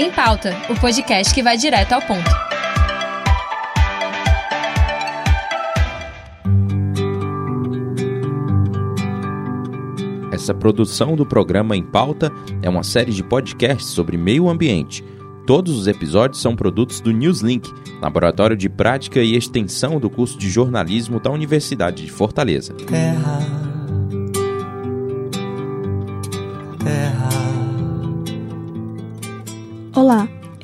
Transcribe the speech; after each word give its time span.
Em 0.00 0.12
Pauta, 0.12 0.54
o 0.70 0.78
podcast 0.78 1.34
que 1.34 1.42
vai 1.42 1.56
direto 1.56 1.92
ao 1.92 2.00
ponto. 2.00 2.30
Essa 10.30 10.54
produção 10.54 11.16
do 11.16 11.26
programa 11.26 11.76
Em 11.76 11.82
Pauta 11.82 12.30
é 12.62 12.70
uma 12.70 12.84
série 12.84 13.10
de 13.10 13.24
podcasts 13.24 13.88
sobre 13.88 14.16
meio 14.16 14.48
ambiente. 14.48 15.04
Todos 15.44 15.76
os 15.76 15.88
episódios 15.88 16.40
são 16.40 16.54
produtos 16.54 17.00
do 17.00 17.10
Newslink, 17.10 17.68
laboratório 18.00 18.56
de 18.56 18.68
prática 18.68 19.18
e 19.18 19.34
extensão 19.34 19.98
do 19.98 20.08
curso 20.08 20.38
de 20.38 20.48
jornalismo 20.48 21.18
da 21.18 21.32
Universidade 21.32 22.04
de 22.04 22.12
Fortaleza. 22.12 22.72
Terra, 22.74 23.57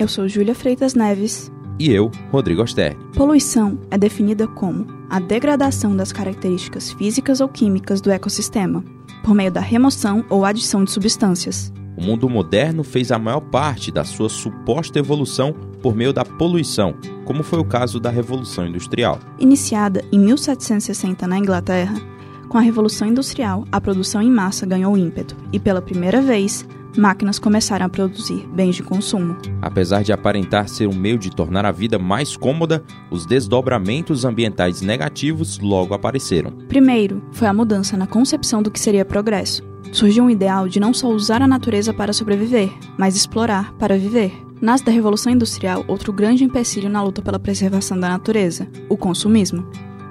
eu 0.04 0.08
sou 0.08 0.28
Júlia 0.28 0.54
Freitas 0.54 0.94
Neves. 0.94 1.50
E 1.78 1.90
eu, 1.90 2.10
Rodrigo 2.30 2.62
Osterni. 2.62 3.02
Poluição 3.16 3.78
é 3.90 3.96
definida 3.96 4.46
como 4.46 4.86
a 5.08 5.18
degradação 5.18 5.96
das 5.96 6.12
características 6.12 6.92
físicas 6.92 7.40
ou 7.40 7.48
químicas 7.48 8.02
do 8.02 8.10
ecossistema, 8.10 8.84
por 9.24 9.34
meio 9.34 9.50
da 9.50 9.62
remoção 9.62 10.22
ou 10.28 10.44
adição 10.44 10.84
de 10.84 10.90
substâncias. 10.90 11.72
O 11.96 12.04
mundo 12.04 12.28
moderno 12.28 12.84
fez 12.84 13.10
a 13.10 13.18
maior 13.18 13.40
parte 13.40 13.90
da 13.90 14.04
sua 14.04 14.28
suposta 14.28 14.98
evolução 14.98 15.54
por 15.80 15.96
meio 15.96 16.12
da 16.12 16.22
poluição, 16.22 16.94
como 17.24 17.42
foi 17.42 17.58
o 17.58 17.64
caso 17.64 17.98
da 17.98 18.10
Revolução 18.10 18.66
Industrial. 18.66 19.18
Iniciada 19.38 20.05
em 20.12 20.18
1760 20.18 21.27
na 21.27 21.38
Inglaterra, 21.38 21.94
com 22.50 22.58
a 22.58 22.60
Revolução 22.60 23.08
Industrial, 23.08 23.64
a 23.72 23.80
produção 23.80 24.20
em 24.20 24.30
massa 24.30 24.66
ganhou 24.66 24.98
ímpeto 24.98 25.34
e, 25.50 25.58
pela 25.58 25.80
primeira 25.80 26.20
vez, 26.20 26.66
máquinas 26.96 27.38
começaram 27.38 27.86
a 27.86 27.88
produzir 27.88 28.46
bens 28.54 28.76
de 28.76 28.82
consumo. 28.82 29.36
Apesar 29.60 30.02
de 30.02 30.12
aparentar 30.12 30.68
ser 30.68 30.86
um 30.86 30.94
meio 30.94 31.19
de 31.19 31.30
tornar 31.30 31.64
a 31.64 31.72
vida 31.72 31.98
mais 31.98 32.36
cômoda, 32.36 32.82
os 33.10 33.27
desdobramentos 33.27 34.24
ambientais 34.24 34.80
negativos 34.80 35.58
logo 35.58 35.94
apareceram. 35.94 36.50
Primeiro, 36.69 37.22
foi 37.32 37.48
a 37.48 37.52
mudança 37.52 37.96
na 37.96 38.06
concepção 38.06 38.62
do 38.62 38.70
que 38.70 38.80
seria 38.80 39.04
progresso. 39.04 39.62
Surgiu 39.92 40.24
um 40.24 40.30
ideal 40.30 40.69
de 40.69 40.80
não 40.80 40.92
só 40.92 41.08
usar 41.08 41.41
a 41.41 41.46
natureza 41.46 41.92
para 41.92 42.12
sobreviver, 42.12 42.70
mas 42.98 43.14
explorar 43.14 43.72
para 43.74 43.97
viver. 43.97 44.32
Nasce 44.60 44.84
da 44.84 44.91
Revolução 44.91 45.32
Industrial 45.32 45.84
outro 45.86 46.12
grande 46.12 46.42
empecilho 46.42 46.88
na 46.88 47.02
luta 47.02 47.20
pela 47.20 47.38
preservação 47.38 47.98
da 47.98 48.08
natureza: 48.08 48.66
o 48.88 48.97
consumismo. 48.97 49.66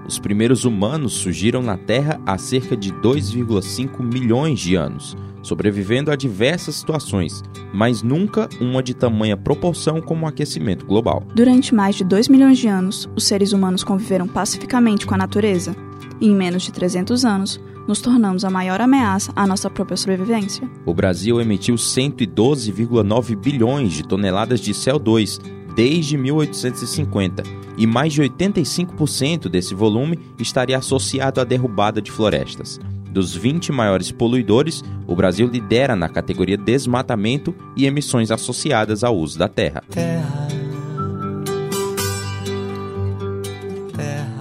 Os 0.07 0.19
primeiros 0.19 0.65
humanos 0.65 1.13
surgiram 1.13 1.61
na 1.61 1.77
Terra 1.77 2.19
há 2.25 2.37
cerca 2.37 2.75
de 2.75 2.91
2,5 2.91 4.01
milhões 4.01 4.59
de 4.59 4.75
anos, 4.75 5.15
sobrevivendo 5.41 6.11
a 6.11 6.15
diversas 6.15 6.75
situações, 6.75 7.41
mas 7.73 8.03
nunca 8.03 8.49
uma 8.59 8.83
de 8.83 8.93
tamanha 8.93 9.37
proporção 9.37 10.01
como 10.01 10.25
o 10.25 10.27
aquecimento 10.27 10.85
global. 10.85 11.23
Durante 11.33 11.73
mais 11.73 11.95
de 11.95 12.03
2 12.03 12.27
milhões 12.27 12.57
de 12.57 12.67
anos, 12.67 13.09
os 13.15 13.23
seres 13.23 13.53
humanos 13.53 13.83
conviveram 13.83 14.27
pacificamente 14.27 15.05
com 15.05 15.13
a 15.13 15.17
natureza, 15.17 15.75
e 16.19 16.27
em 16.27 16.35
menos 16.35 16.63
de 16.63 16.71
300 16.71 17.23
anos, 17.23 17.59
nos 17.87 18.01
tornamos 18.01 18.45
a 18.45 18.49
maior 18.49 18.79
ameaça 18.79 19.31
à 19.35 19.45
nossa 19.45 19.69
própria 19.69 19.97
sobrevivência. 19.97 20.69
O 20.85 20.93
Brasil 20.93 21.41
emitiu 21.41 21.75
112,9 21.75 23.35
bilhões 23.35 23.93
de 23.93 24.03
toneladas 24.03 24.59
de 24.61 24.73
CO2 24.73 25.39
desde 25.75 26.17
1850, 26.17 27.43
e 27.77 27.87
mais 27.87 28.13
de 28.13 28.21
85% 28.21 29.49
desse 29.49 29.73
volume 29.73 30.19
estaria 30.39 30.77
associado 30.77 31.41
à 31.41 31.43
derrubada 31.43 32.01
de 32.01 32.11
florestas. 32.11 32.79
Dos 33.09 33.35
20 33.35 33.71
maiores 33.71 34.11
poluidores, 34.11 34.83
o 35.05 35.15
Brasil 35.15 35.47
lidera 35.47 35.95
na 35.95 36.09
categoria 36.09 36.57
desmatamento 36.57 37.53
e 37.75 37.85
emissões 37.85 38.31
associadas 38.31 39.03
ao 39.03 39.15
uso 39.15 39.37
da 39.37 39.47
terra. 39.47 39.83
terra, 39.89 40.47
terra. 43.95 44.33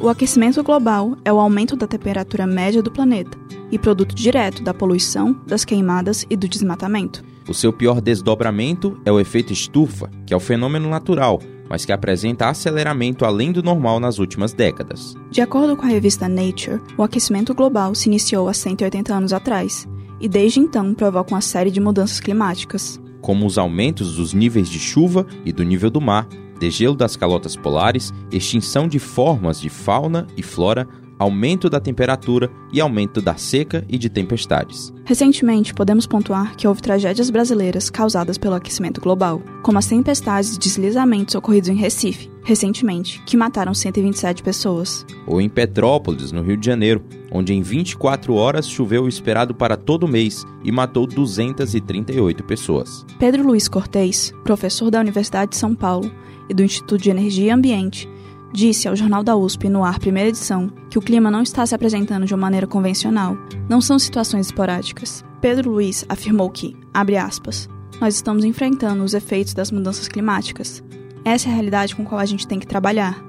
O 0.00 0.08
aquecimento 0.08 0.62
global 0.62 1.16
é 1.24 1.32
o 1.32 1.40
aumento 1.40 1.76
da 1.76 1.86
temperatura 1.86 2.46
média 2.46 2.82
do 2.82 2.90
planeta 2.90 3.38
e 3.70 3.78
produto 3.78 4.14
direto 4.14 4.62
da 4.62 4.74
poluição, 4.74 5.32
das 5.46 5.64
queimadas 5.64 6.26
e 6.28 6.36
do 6.36 6.46
desmatamento. 6.46 7.24
O 7.48 7.52
seu 7.54 7.72
pior 7.72 8.00
desdobramento 8.00 8.98
é 9.04 9.12
o 9.12 9.20
efeito 9.20 9.52
estufa, 9.52 10.10
que 10.26 10.32
é 10.32 10.36
o 10.36 10.40
fenômeno 10.40 10.88
natural, 10.88 11.40
mas 11.68 11.84
que 11.84 11.92
apresenta 11.92 12.48
aceleramento 12.48 13.24
além 13.24 13.52
do 13.52 13.62
normal 13.62 14.00
nas 14.00 14.18
últimas 14.18 14.52
décadas. 14.52 15.14
De 15.30 15.40
acordo 15.40 15.76
com 15.76 15.84
a 15.84 15.88
revista 15.88 16.28
Nature, 16.28 16.80
o 16.96 17.02
aquecimento 17.02 17.54
global 17.54 17.94
se 17.94 18.08
iniciou 18.08 18.48
há 18.48 18.54
180 18.54 19.14
anos 19.14 19.32
atrás 19.32 19.86
e 20.20 20.28
desde 20.28 20.60
então 20.60 20.94
provoca 20.94 21.34
uma 21.34 21.40
série 21.40 21.70
de 21.70 21.80
mudanças 21.80 22.20
climáticas. 22.20 23.00
como 23.20 23.46
os 23.46 23.56
aumentos 23.56 24.16
dos 24.16 24.34
níveis 24.34 24.68
de 24.68 24.78
chuva 24.78 25.26
e 25.46 25.52
do 25.52 25.62
nível 25.62 25.88
do 25.90 25.98
mar, 25.98 26.28
degelo 26.60 26.94
das 26.94 27.16
calotas 27.16 27.56
polares, 27.56 28.12
extinção 28.30 28.86
de 28.86 28.98
formas 28.98 29.58
de 29.58 29.70
fauna 29.70 30.26
e 30.36 30.42
flora, 30.42 30.86
aumento 31.18 31.70
da 31.70 31.80
temperatura 31.80 32.50
e 32.72 32.80
aumento 32.80 33.20
da 33.20 33.36
seca 33.36 33.84
e 33.88 33.96
de 33.96 34.08
tempestades. 34.08 34.92
Recentemente, 35.04 35.74
podemos 35.74 36.06
pontuar 36.06 36.56
que 36.56 36.66
houve 36.66 36.82
tragédias 36.82 37.30
brasileiras 37.30 37.90
causadas 37.90 38.38
pelo 38.38 38.54
aquecimento 38.54 39.00
global, 39.00 39.42
como 39.62 39.78
as 39.78 39.86
tempestades 39.86 40.56
e 40.56 40.58
deslizamentos 40.58 41.34
ocorridos 41.34 41.68
em 41.68 41.76
Recife, 41.76 42.30
recentemente, 42.42 43.22
que 43.26 43.36
mataram 43.36 43.74
127 43.74 44.42
pessoas. 44.42 45.04
Ou 45.26 45.40
em 45.40 45.48
Petrópolis, 45.48 46.32
no 46.32 46.42
Rio 46.42 46.56
de 46.56 46.66
Janeiro, 46.66 47.04
onde 47.30 47.52
em 47.52 47.62
24 47.62 48.34
horas 48.34 48.68
choveu 48.68 49.04
o 49.04 49.08
esperado 49.08 49.54
para 49.54 49.76
todo 49.76 50.08
mês 50.08 50.44
e 50.62 50.70
matou 50.70 51.06
238 51.06 52.44
pessoas. 52.44 53.04
Pedro 53.18 53.46
Luiz 53.46 53.68
Cortez, 53.68 54.32
professor 54.44 54.90
da 54.90 55.00
Universidade 55.00 55.50
de 55.50 55.56
São 55.56 55.74
Paulo 55.74 56.10
e 56.48 56.54
do 56.54 56.62
Instituto 56.62 57.02
de 57.02 57.10
Energia 57.10 57.46
e 57.46 57.50
Ambiente, 57.50 58.08
disse 58.54 58.86
ao 58.86 58.94
Jornal 58.94 59.24
da 59.24 59.34
USP 59.34 59.68
no 59.68 59.84
ar 59.84 59.98
primeira 59.98 60.28
edição 60.28 60.70
que 60.88 60.96
o 60.96 61.02
clima 61.02 61.28
não 61.28 61.42
está 61.42 61.66
se 61.66 61.74
apresentando 61.74 62.24
de 62.24 62.32
uma 62.32 62.42
maneira 62.42 62.68
convencional, 62.68 63.36
não 63.68 63.80
são 63.80 63.98
situações 63.98 64.46
esporádicas. 64.46 65.24
Pedro 65.40 65.72
Luiz 65.72 66.04
afirmou 66.08 66.48
que, 66.48 66.76
abre 66.94 67.16
aspas, 67.16 67.68
nós 68.00 68.14
estamos 68.14 68.44
enfrentando 68.44 69.02
os 69.02 69.12
efeitos 69.12 69.54
das 69.54 69.72
mudanças 69.72 70.06
climáticas. 70.06 70.84
Essa 71.24 71.48
é 71.48 71.50
a 71.50 71.54
realidade 71.54 71.96
com 71.96 72.02
a 72.02 72.06
qual 72.06 72.20
a 72.20 72.24
gente 72.24 72.46
tem 72.46 72.60
que 72.60 72.66
trabalhar. 72.66 73.20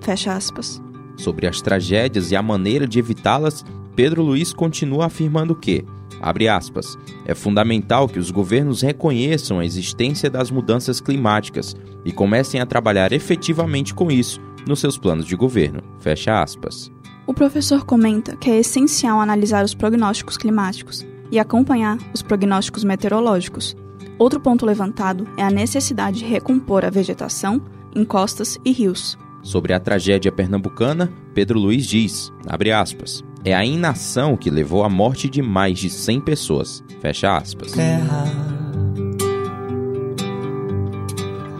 Fecha 0.00 0.32
aspas. 0.32 0.82
Sobre 1.16 1.46
as 1.46 1.62
tragédias 1.62 2.32
e 2.32 2.36
a 2.36 2.42
maneira 2.42 2.86
de 2.86 2.98
evitá-las, 2.98 3.64
Pedro 3.94 4.20
Luiz 4.20 4.52
continua 4.52 5.06
afirmando 5.06 5.54
que, 5.54 5.84
abre 6.20 6.48
aspas, 6.48 6.98
é 7.24 7.36
fundamental 7.36 8.08
que 8.08 8.18
os 8.18 8.32
governos 8.32 8.82
reconheçam 8.82 9.60
a 9.60 9.64
existência 9.64 10.28
das 10.28 10.50
mudanças 10.50 11.00
climáticas 11.00 11.76
e 12.04 12.10
comecem 12.10 12.60
a 12.60 12.66
trabalhar 12.66 13.12
efetivamente 13.12 13.94
com 13.94 14.10
isso 14.10 14.40
nos 14.66 14.80
seus 14.80 14.98
planos 14.98 15.26
de 15.26 15.36
governo. 15.36 15.82
Fecha 15.98 16.42
aspas. 16.42 16.90
O 17.26 17.32
professor 17.32 17.84
comenta 17.84 18.36
que 18.36 18.50
é 18.50 18.58
essencial 18.58 19.20
analisar 19.20 19.64
os 19.64 19.74
prognósticos 19.74 20.36
climáticos 20.36 21.06
e 21.30 21.38
acompanhar 21.38 21.98
os 22.12 22.22
prognósticos 22.22 22.84
meteorológicos. 22.84 23.76
Outro 24.18 24.40
ponto 24.40 24.66
levantado 24.66 25.26
é 25.36 25.42
a 25.42 25.50
necessidade 25.50 26.18
de 26.18 26.24
recompor 26.24 26.84
a 26.84 26.90
vegetação, 26.90 27.60
encostas 27.94 28.58
e 28.64 28.72
rios. 28.72 29.18
Sobre 29.42 29.72
a 29.72 29.80
tragédia 29.80 30.30
pernambucana, 30.30 31.12
Pedro 31.34 31.58
Luiz 31.58 31.86
diz, 31.86 32.32
abre 32.46 32.70
aspas, 32.70 33.24
é 33.44 33.54
a 33.54 33.64
inação 33.64 34.36
que 34.36 34.50
levou 34.50 34.84
à 34.84 34.88
morte 34.88 35.28
de 35.28 35.42
mais 35.42 35.78
de 35.78 35.90
100 35.90 36.20
pessoas. 36.20 36.84
Fecha 37.00 37.36
aspas. 37.36 37.72
terra, 37.72 38.24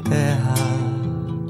terra, 0.08 0.71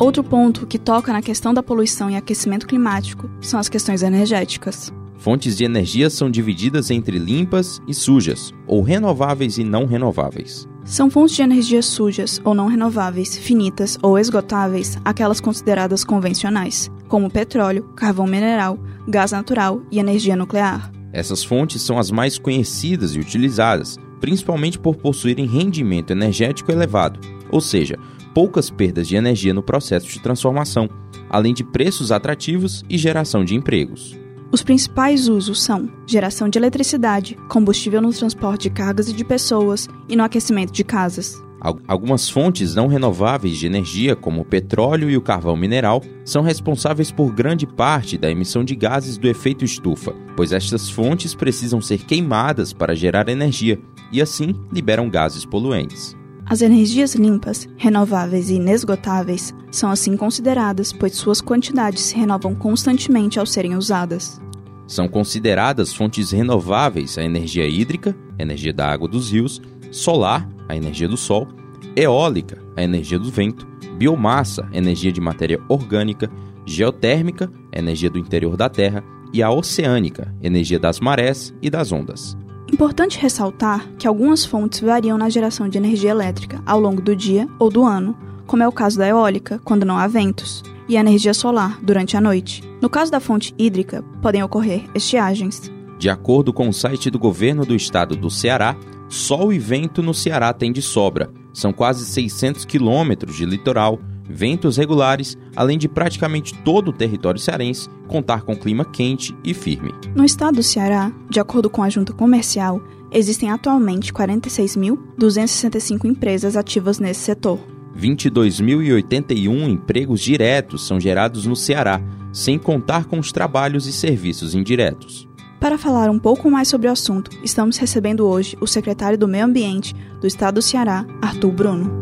Outro 0.03 0.25
ponto 0.25 0.67
que 0.67 0.81
toca 0.81 1.13
na 1.13 1.23
questão 1.23 1.55
da 1.55 1.63
poluição 1.63 2.11
e 2.11 2.17
aquecimento 2.17 2.67
climático 2.67 3.31
são 3.41 3.61
as 3.61 3.69
questões 3.69 4.03
energéticas. 4.03 4.93
Fontes 5.17 5.57
de 5.57 5.63
energia 5.63 6.11
são 6.11 6.29
divididas 6.29 6.91
entre 6.91 7.21
limpas 7.21 7.81
e 7.87 7.95
sujas, 7.95 8.53
ou 8.67 8.83
renováveis 8.83 9.59
e 9.59 9.63
não 9.63 9.87
renováveis. 9.87 10.67
São 10.85 11.09
fontes 11.09 11.37
de 11.37 11.43
energia 11.43 11.81
sujas 11.83 12.41
ou 12.45 12.53
não 12.53 12.67
renováveis, 12.67 13.39
finitas 13.39 13.97
ou 14.03 14.19
esgotáveis, 14.19 14.99
aquelas 15.05 15.41
consideradas 15.41 16.03
convencionais, 16.03 16.91
como 17.07 17.31
petróleo, 17.31 17.85
carvão 17.95 18.27
mineral, 18.27 18.81
gás 19.07 19.31
natural 19.31 19.83
e 19.89 20.01
energia 20.01 20.35
nuclear. 20.35 20.91
Essas 21.13 21.45
fontes 21.45 21.81
são 21.81 21.97
as 21.97 22.11
mais 22.11 22.39
conhecidas 22.39 23.15
e 23.15 23.21
utilizadas, 23.21 23.97
principalmente 24.21 24.81
por 24.81 24.97
possuírem 24.97 25.47
rendimento 25.47 26.11
energético 26.11 26.73
elevado, 26.73 27.21
ou 27.53 27.61
seja, 27.61 27.97
poucas 28.35 28.71
perdas 28.71 29.09
de 29.09 29.17
energia 29.17 29.55
no 29.55 29.63
processo 29.63 30.09
de 30.09 30.21
transformação, 30.21 30.89
além 31.29 31.55
de 31.55 31.65
preços 31.65 32.13
atrativos 32.13 32.85
e 32.89 32.97
geração 32.99 33.45
de 33.45 33.55
empregos. 33.55 34.19
Os 34.51 34.63
principais 34.63 35.29
usos 35.29 35.63
são 35.63 35.89
geração 36.07 36.49
de 36.49 36.59
eletricidade, 36.59 37.39
combustível 37.49 38.03
no 38.03 38.13
transporte 38.13 38.65
de 38.65 38.71
cargas 38.71 39.09
e 39.09 39.15
de 39.15 39.25
pessoas 39.25 39.89
e 40.09 40.15
no 40.15 40.23
aquecimento 40.23 40.73
de 40.73 40.85
casas. 40.85 41.43
Al- 41.59 41.79
Algumas 41.89 42.29
fontes 42.29 42.75
não 42.75 42.87
renováveis 42.87 43.57
de 43.57 43.67
energia, 43.67 44.15
como 44.15 44.43
o 44.43 44.45
petróleo 44.45 45.09
e 45.09 45.17
o 45.17 45.23
carvão 45.23 45.57
mineral, 45.57 46.03
são 46.25 46.43
responsáveis 46.43 47.11
por 47.11 47.33
grande 47.33 47.67
parte 47.67 48.19
da 48.19 48.31
emissão 48.31 48.63
de 48.63 48.75
gases 48.75 49.17
do 49.17 49.27
efeito 49.27 49.65
estufa, 49.65 50.13
pois 50.37 50.53
estas 50.53 50.91
fontes 50.91 51.35
precisam 51.35 51.81
ser 51.81 52.05
queimadas 52.05 52.75
para 52.75 52.95
gerar 52.95 53.29
energia 53.31 53.81
e 54.11 54.21
assim 54.21 54.55
liberam 54.71 55.09
gases 55.09 55.47
poluentes. 55.47 56.15
As 56.45 56.61
energias 56.61 57.15
limpas, 57.15 57.69
renováveis 57.77 58.51
e 58.51 58.55
inesgotáveis 58.55 59.55
são 59.71 59.91
assim 59.91 60.17
consideradas, 60.17 60.93
pois 60.93 61.15
suas 61.15 61.41
quantidades 61.41 62.03
se 62.03 62.17
renovam 62.17 62.55
constantemente 62.55 63.39
ao 63.39 63.47
serem 63.47 63.77
usadas. 63.77 64.41
São 64.87 65.09
consideradas 65.09 65.95
fontes 65.95 66.33
renováveis 66.33 67.17
a 67.17 67.23
energia 67.23 67.67
hídrica, 67.67 68.15
a 68.39 68.43
energia 68.43 68.73
da 68.73 68.91
água 68.91 69.09
dos 69.09 69.31
rios, 69.33 69.63
solar, 69.91 70.49
a 70.69 70.77
energia 70.77 71.09
do 71.09 71.17
sol, 71.17 71.49
eólica, 71.97 72.59
a 72.77 72.83
energia 72.83 73.19
do 73.19 73.31
vento, 73.31 73.67
biomassa, 73.97 74.69
energia 74.73 75.13
de 75.13 75.21
matéria 75.21 75.61
orgânica, 75.69 76.31
geotérmica, 76.67 77.51
energia 77.73 78.11
do 78.11 78.19
interior 78.19 78.57
da 78.57 78.69
Terra, 78.69 79.03
e 79.33 79.43
a 79.43 79.51
oceânica, 79.51 80.35
energia 80.43 80.79
das 80.79 81.01
marés 81.01 81.55
e 81.63 81.71
das 81.71 81.91
ondas. 81.91 82.37
Importante 82.73 83.19
ressaltar 83.19 83.87
que 83.99 84.09
algumas 84.09 84.47
fontes 84.47 84.81
variam 84.81 85.19
na 85.19 85.29
geração 85.29 85.69
de 85.69 85.77
energia 85.77 86.11
elétrica 86.11 86.63
ao 86.65 86.81
longo 86.81 87.03
do 87.03 87.15
dia 87.15 87.47
ou 87.59 87.71
do 87.71 87.85
ano, 87.85 88.17
como 88.47 88.63
é 88.63 88.69
o 88.69 88.73
caso 88.73 88.97
da 88.99 89.07
eólica, 89.07 89.61
quando 89.63 89.85
não 89.85 89.99
há 89.99 90.07
ventos, 90.07 90.63
e 90.89 90.97
a 90.97 91.01
energia 91.01 91.35
solar, 91.35 91.79
durante 91.83 92.17
a 92.17 92.21
noite. 92.21 92.63
No 92.81 92.89
caso 92.89 93.13
da 93.13 93.21
fonte 93.21 93.55
hídrica, 93.59 94.03
podem 94.23 94.43
ocorrer 94.43 94.85
estiagens. 94.95 95.71
De 95.99 96.09
acordo 96.09 96.51
com 96.51 96.67
o 96.67 96.73
site 96.73 97.11
do 97.11 97.19
governo 97.19 97.67
do 97.67 97.77
estado 97.77 98.17
do 98.17 98.31
Ceará, 98.31 98.75
sol 99.07 99.53
e 99.53 99.59
vento 99.59 100.03
no 100.03 100.15
Ceará 100.15 100.53
tem 100.53 100.73
de 100.73 100.81
sobra. 100.81 101.31
São 101.53 101.73
quase 101.75 102.07
600 102.07 102.65
quilômetros 102.65 103.37
de 103.37 103.45
litoral, 103.45 104.01
ventos 104.29 104.77
regulares, 104.77 105.37
além 105.55 105.79
de 105.79 105.89
praticamente 105.89 106.55
todo 106.63 106.89
o 106.89 106.93
território 106.93 107.41
cearense 107.41 107.89
contar 108.07 108.43
com 108.43 108.57
clima 108.57 108.85
quente 108.85 109.35
e 109.45 109.55
firme. 109.55 109.95
No 110.15 110.25
estado 110.25 110.57
do 110.57 110.63
Ceará, 110.63 111.13
de 111.31 111.41
acordo 111.41 111.71
com 111.71 111.83
a 111.83 111.89
junta 111.89 112.13
comercial, 112.13 112.83
existem 113.11 113.51
atualmente 113.51 114.13
46.265 114.13 116.05
empresas 116.05 116.57
ativas 116.57 116.99
nesse 116.99 117.21
setor. 117.21 117.59
22.081 117.97 119.69
empregos 119.69 120.21
diretos 120.21 120.87
são 120.87 120.99
gerados 121.01 121.47
no 121.47 121.55
Ceará, 121.55 122.01
sem 122.33 122.59
contar 122.59 123.05
com 123.05 123.19
os 123.19 123.31
trabalhos 123.33 123.87
e 123.87 123.93
serviços 123.93 124.55
indiretos. 124.55 125.29
Para 125.61 125.79
falar 125.79 126.11
um 126.11 126.19
pouco 126.19 126.51
mais 126.51 126.67
sobre 126.67 126.89
o 126.89 126.91
assunto, 126.91 127.31
estamos 127.45 127.77
recebendo 127.77 128.27
hoje 128.27 128.57
o 128.61 128.67
secretário 128.67 129.17
do 129.17 129.29
Meio 129.29 129.45
Ambiente 129.45 129.95
do 130.21 130.27
Estado 130.27 130.55
do 130.57 130.63
Ceará, 130.63 131.07
Arthur 131.21 131.53
Bruno. 131.53 132.02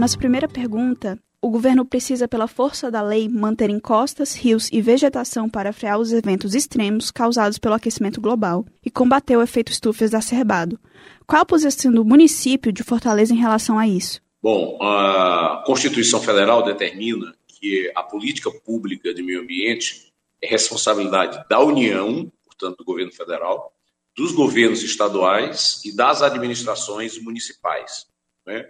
Nossa 0.00 0.16
primeira 0.16 0.48
pergunta: 0.48 1.18
o 1.42 1.50
governo 1.50 1.84
precisa, 1.84 2.26
pela 2.26 2.48
força 2.48 2.90
da 2.90 3.02
lei, 3.02 3.28
manter 3.28 3.68
encostas, 3.68 4.34
rios 4.34 4.70
e 4.72 4.80
vegetação 4.80 5.48
para 5.48 5.74
frear 5.74 5.98
os 5.98 6.10
eventos 6.10 6.54
extremos 6.54 7.10
causados 7.10 7.58
pelo 7.58 7.74
aquecimento 7.74 8.18
global 8.18 8.64
e 8.82 8.90
combater 8.90 9.36
o 9.36 9.42
efeito 9.42 9.70
estufa 9.70 10.04
exacerbado. 10.04 10.80
Qual 11.26 11.42
a 11.42 11.44
posição 11.44 11.92
do 11.92 12.02
município 12.02 12.72
de 12.72 12.82
Fortaleza 12.82 13.34
em 13.34 13.36
relação 13.36 13.78
a 13.78 13.86
isso? 13.86 14.22
Bom, 14.42 14.78
a 14.82 15.62
Constituição 15.66 16.18
Federal 16.18 16.62
determina 16.62 17.34
que 17.46 17.92
a 17.94 18.02
política 18.02 18.50
pública 18.50 19.12
de 19.12 19.22
meio 19.22 19.42
ambiente 19.42 20.10
é 20.42 20.48
responsabilidade 20.48 21.44
da 21.46 21.60
União, 21.60 22.32
portanto, 22.46 22.78
do 22.78 22.84
governo 22.84 23.12
federal, 23.12 23.70
dos 24.16 24.32
governos 24.32 24.82
estaduais 24.82 25.82
e 25.84 25.94
das 25.94 26.22
administrações 26.22 27.22
municipais. 27.22 28.06
Né? 28.46 28.66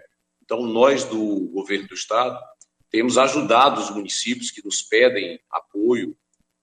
Então, 0.51 0.67
nós 0.67 1.05
do 1.05 1.47
governo 1.53 1.87
do 1.87 1.93
estado 1.93 2.37
temos 2.89 3.17
ajudado 3.17 3.79
os 3.79 3.89
municípios 3.89 4.51
que 4.51 4.61
nos 4.61 4.81
pedem 4.81 5.39
apoio, 5.49 6.13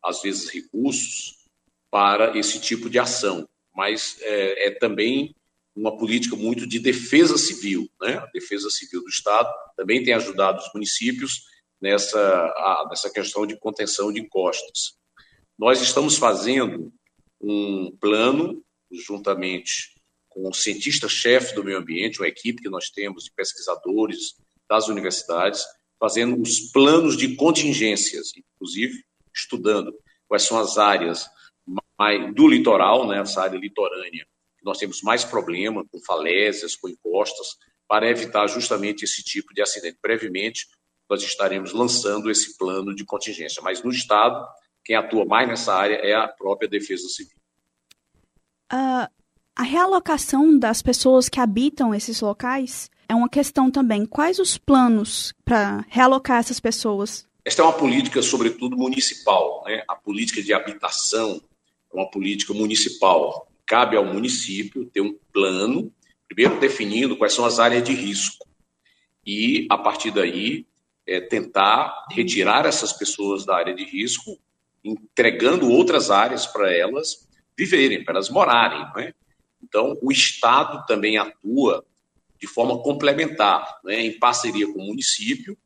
às 0.04 0.20
vezes 0.20 0.50
recursos, 0.50 1.48
para 1.90 2.36
esse 2.36 2.60
tipo 2.60 2.90
de 2.90 2.98
ação. 2.98 3.48
Mas 3.74 4.18
é, 4.20 4.66
é 4.66 4.70
também 4.72 5.34
uma 5.74 5.96
política 5.96 6.36
muito 6.36 6.66
de 6.66 6.78
defesa 6.78 7.38
civil. 7.38 7.88
Né? 7.98 8.18
A 8.18 8.26
defesa 8.26 8.68
civil 8.68 9.00
do 9.00 9.08
Estado 9.08 9.50
também 9.74 10.04
tem 10.04 10.12
ajudado 10.12 10.58
os 10.58 10.70
municípios 10.74 11.44
nessa, 11.80 12.20
a, 12.20 12.86
nessa 12.90 13.10
questão 13.10 13.46
de 13.46 13.58
contenção 13.58 14.12
de 14.12 14.20
encostas. 14.20 14.98
Nós 15.58 15.80
estamos 15.80 16.18
fazendo 16.18 16.92
um 17.40 17.96
plano, 17.98 18.62
juntamente 18.92 19.97
o 20.46 20.52
cientista-chefe 20.52 21.54
do 21.54 21.64
meio 21.64 21.78
ambiente, 21.78 22.20
uma 22.20 22.28
equipe 22.28 22.62
que 22.62 22.68
nós 22.68 22.90
temos 22.90 23.24
de 23.24 23.32
pesquisadores 23.32 24.34
das 24.68 24.88
universidades, 24.88 25.64
fazendo 25.98 26.40
os 26.40 26.70
planos 26.70 27.16
de 27.16 27.34
contingências, 27.34 28.32
inclusive 28.36 29.02
estudando 29.34 29.92
quais 30.28 30.44
são 30.44 30.58
as 30.58 30.78
áreas 30.78 31.26
mais, 31.98 32.32
do 32.34 32.46
litoral, 32.46 33.06
né, 33.08 33.20
essa 33.20 33.42
área 33.42 33.58
litorânea, 33.58 34.26
que 34.58 34.64
nós 34.64 34.78
temos 34.78 35.02
mais 35.02 35.24
problema 35.24 35.84
com 35.90 35.98
falésias, 36.00 36.76
com 36.76 36.88
encostas, 36.88 37.56
para 37.88 38.08
evitar 38.08 38.46
justamente 38.46 39.04
esse 39.04 39.22
tipo 39.22 39.52
de 39.52 39.62
acidente. 39.62 39.98
Brevemente, 40.00 40.66
nós 41.08 41.22
estaremos 41.22 41.72
lançando 41.72 42.30
esse 42.30 42.56
plano 42.56 42.94
de 42.94 43.04
contingência. 43.04 43.62
Mas 43.62 43.82
no 43.82 43.90
Estado, 43.90 44.46
quem 44.84 44.94
atua 44.94 45.24
mais 45.24 45.48
nessa 45.48 45.74
área 45.74 45.94
é 45.94 46.14
a 46.14 46.28
própria 46.28 46.68
Defesa 46.68 47.08
Civil. 47.08 47.38
Uh, 48.70 49.08
a 49.58 49.64
realocação 49.64 50.56
das 50.56 50.80
pessoas 50.80 51.28
que 51.28 51.40
habitam 51.40 51.92
esses 51.92 52.20
locais 52.20 52.88
é 53.08 53.14
uma 53.14 53.28
questão 53.28 53.72
também. 53.72 54.06
Quais 54.06 54.38
os 54.38 54.56
planos 54.56 55.34
para 55.44 55.84
realocar 55.88 56.38
essas 56.38 56.60
pessoas? 56.60 57.26
Esta 57.44 57.62
é 57.62 57.64
uma 57.64 57.72
política, 57.72 58.22
sobretudo, 58.22 58.76
municipal. 58.76 59.64
Né? 59.66 59.82
A 59.88 59.96
política 59.96 60.40
de 60.40 60.52
habitação 60.52 61.42
é 61.92 61.96
uma 61.96 62.08
política 62.08 62.54
municipal. 62.54 63.50
Cabe 63.66 63.96
ao 63.96 64.04
município 64.04 64.86
ter 64.86 65.00
um 65.00 65.18
plano, 65.32 65.92
primeiro 66.28 66.60
definindo 66.60 67.16
quais 67.16 67.32
são 67.32 67.44
as 67.44 67.58
áreas 67.58 67.82
de 67.82 67.92
risco. 67.92 68.46
E, 69.26 69.66
a 69.68 69.76
partir 69.76 70.12
daí, 70.12 70.66
é, 71.04 71.20
tentar 71.20 72.06
retirar 72.12 72.64
essas 72.64 72.92
pessoas 72.92 73.44
da 73.44 73.56
área 73.56 73.74
de 73.74 73.84
risco, 73.84 74.38
entregando 74.84 75.68
outras 75.68 76.12
áreas 76.12 76.46
para 76.46 76.72
elas 76.72 77.28
viverem, 77.56 78.04
para 78.04 78.14
elas 78.14 78.30
morarem. 78.30 78.86
Né? 78.94 79.12
Então, 79.68 79.98
o 80.02 80.10
Estado 80.10 80.84
também 80.86 81.18
atua 81.18 81.84
de 82.40 82.46
forma 82.46 82.80
complementar, 82.82 83.80
né, 83.84 84.00
em 84.00 84.18
parceria 84.18 84.66
com 84.72 84.78
o 84.78 84.86
município, 84.86 85.58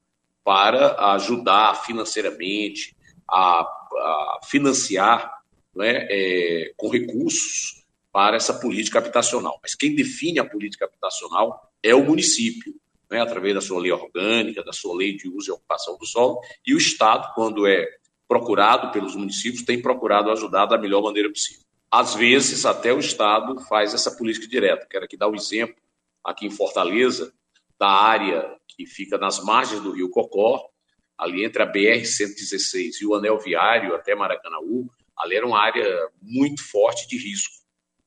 para 0.43 1.15
ajudar 1.15 1.85
financeiramente, 1.85 2.97
a, 3.31 3.61
a 3.61 4.41
financiar 4.45 5.33
né, 5.75 6.07
é, 6.11 6.73
com 6.77 6.89
recursos 6.89 7.85
para 8.11 8.37
essa 8.37 8.53
política 8.55 8.99
habitacional. 8.99 9.59
Mas 9.63 9.75
quem 9.75 9.95
define 9.95 10.39
a 10.39 10.45
política 10.45 10.87
habitacional 10.87 11.73
é 11.83 11.95
o 11.95 12.05
município 12.05 12.75
né, 13.11 13.21
através 13.21 13.55
da 13.55 13.61
sua 13.61 13.81
lei 13.81 13.93
orgânica, 13.93 14.65
da 14.65 14.73
sua 14.73 14.97
lei 14.97 15.17
de 15.17 15.29
uso 15.29 15.51
e 15.51 15.53
ocupação 15.53 15.97
do 15.99 16.07
solo, 16.07 16.41
e 16.67 16.75
o 16.75 16.79
Estado, 16.79 17.33
quando 17.35 17.67
é 17.67 17.87
procurado 18.27 18.91
pelos 18.91 19.15
municípios, 19.15 19.63
tem 19.63 19.81
procurado 19.81 20.31
ajudar 20.31 20.65
da 20.65 20.79
melhor 20.79 21.03
maneira 21.03 21.29
possível. 21.29 21.62
Às 21.93 22.15
vezes, 22.15 22.65
até 22.65 22.91
o 22.91 22.99
Estado 22.99 23.61
faz 23.69 23.93
essa 23.93 24.11
política 24.11 24.49
direta. 24.49 24.87
Quero 24.89 25.05
aqui 25.05 25.15
dar 25.15 25.29
um 25.29 25.35
exemplo, 25.35 25.77
aqui 26.25 26.47
em 26.47 26.51
Fortaleza, 26.51 27.35
da 27.79 27.91
área 27.91 28.57
que 28.67 28.87
fica 28.87 29.19
nas 29.19 29.45
margens 29.45 29.83
do 29.83 29.93
rio 29.93 30.09
Cocó, 30.09 30.71
ali 31.19 31.45
entre 31.45 31.63
a 31.63 31.71
BR-116 31.71 33.03
e 33.03 33.07
o 33.07 33.15
anel 33.15 33.39
viário 33.39 33.95
até 33.95 34.15
Maracanaú, 34.15 34.91
ali 35.19 35.37
era 35.37 35.47
uma 35.47 35.61
área 35.61 36.09
muito 36.23 36.65
forte 36.65 37.07
de 37.07 37.19
risco. 37.19 37.55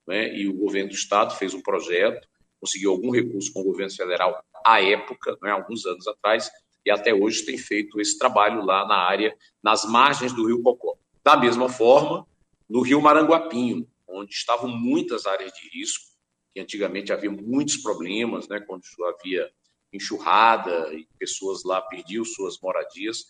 Né? 0.08 0.36
E 0.36 0.48
o 0.48 0.58
governo 0.58 0.90
do 0.90 0.96
Estado 0.96 1.36
fez 1.36 1.54
um 1.54 1.62
projeto, 1.62 2.28
conseguiu 2.60 2.90
algum 2.90 3.12
recurso 3.12 3.54
com 3.54 3.62
o 3.62 3.66
governo 3.66 3.94
federal 3.94 4.44
à 4.66 4.82
época, 4.82 5.38
né, 5.44 5.52
alguns 5.52 5.86
anos 5.86 6.08
atrás, 6.08 6.50
e 6.84 6.90
até 6.90 7.14
hoje 7.14 7.46
tem 7.46 7.58
feito 7.58 8.02
esse 8.02 8.18
trabalho 8.18 8.66
lá 8.66 8.88
na 8.88 8.98
área, 8.98 9.36
nas 9.62 9.86
margens 9.86 10.34
do 10.34 10.48
Rio 10.48 10.64
Cocó. 10.64 10.98
Da 11.24 11.38
mesma 11.38 11.70
forma, 11.70 12.26
no 12.70 12.82
Rio 12.82 13.02
Maranguapinho, 13.02 13.88
onde 14.08 14.34
estavam 14.34 14.70
muitas 14.70 15.26
áreas 15.26 15.52
de 15.54 15.70
risco, 15.70 16.06
que 16.54 16.60
antigamente 16.60 17.12
havia 17.12 17.32
muitos 17.32 17.78
problemas, 17.78 18.48
né, 18.48 18.60
quando 18.60 18.84
havia 19.06 19.50
enxurrada 19.92 20.94
e 20.94 21.08
pessoas 21.18 21.64
lá 21.64 21.82
perdiam 21.82 22.24
suas 22.26 22.60
moradias, 22.62 23.26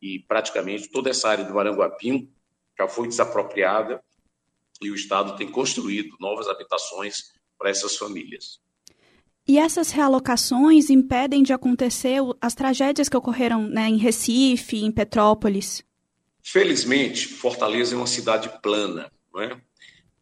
e 0.00 0.20
praticamente 0.26 0.90
toda 0.90 1.10
essa 1.10 1.28
área 1.28 1.44
do 1.44 1.54
Maranguapinho 1.54 2.30
já 2.78 2.88
foi 2.88 3.06
desapropriada 3.06 4.02
e 4.80 4.90
o 4.90 4.94
Estado 4.94 5.36
tem 5.36 5.50
construído 5.50 6.16
novas 6.18 6.48
habitações 6.48 7.32
para 7.58 7.68
essas 7.68 7.96
famílias. 7.96 8.58
E 9.46 9.58
essas 9.58 9.90
realocações 9.90 10.90
impedem 10.90 11.42
de 11.42 11.52
acontecer 11.52 12.20
as 12.40 12.54
tragédias 12.54 13.08
que 13.08 13.16
ocorreram 13.16 13.68
né, 13.68 13.88
em 13.88 13.96
Recife, 13.96 14.78
em 14.78 14.92
Petrópolis? 14.92 15.84
Felizmente, 16.42 17.28
Fortaleza 17.28 17.94
é 17.94 17.98
uma 17.98 18.06
cidade 18.06 18.50
plana. 18.62 19.10
Não 19.32 19.42
é? 19.42 19.60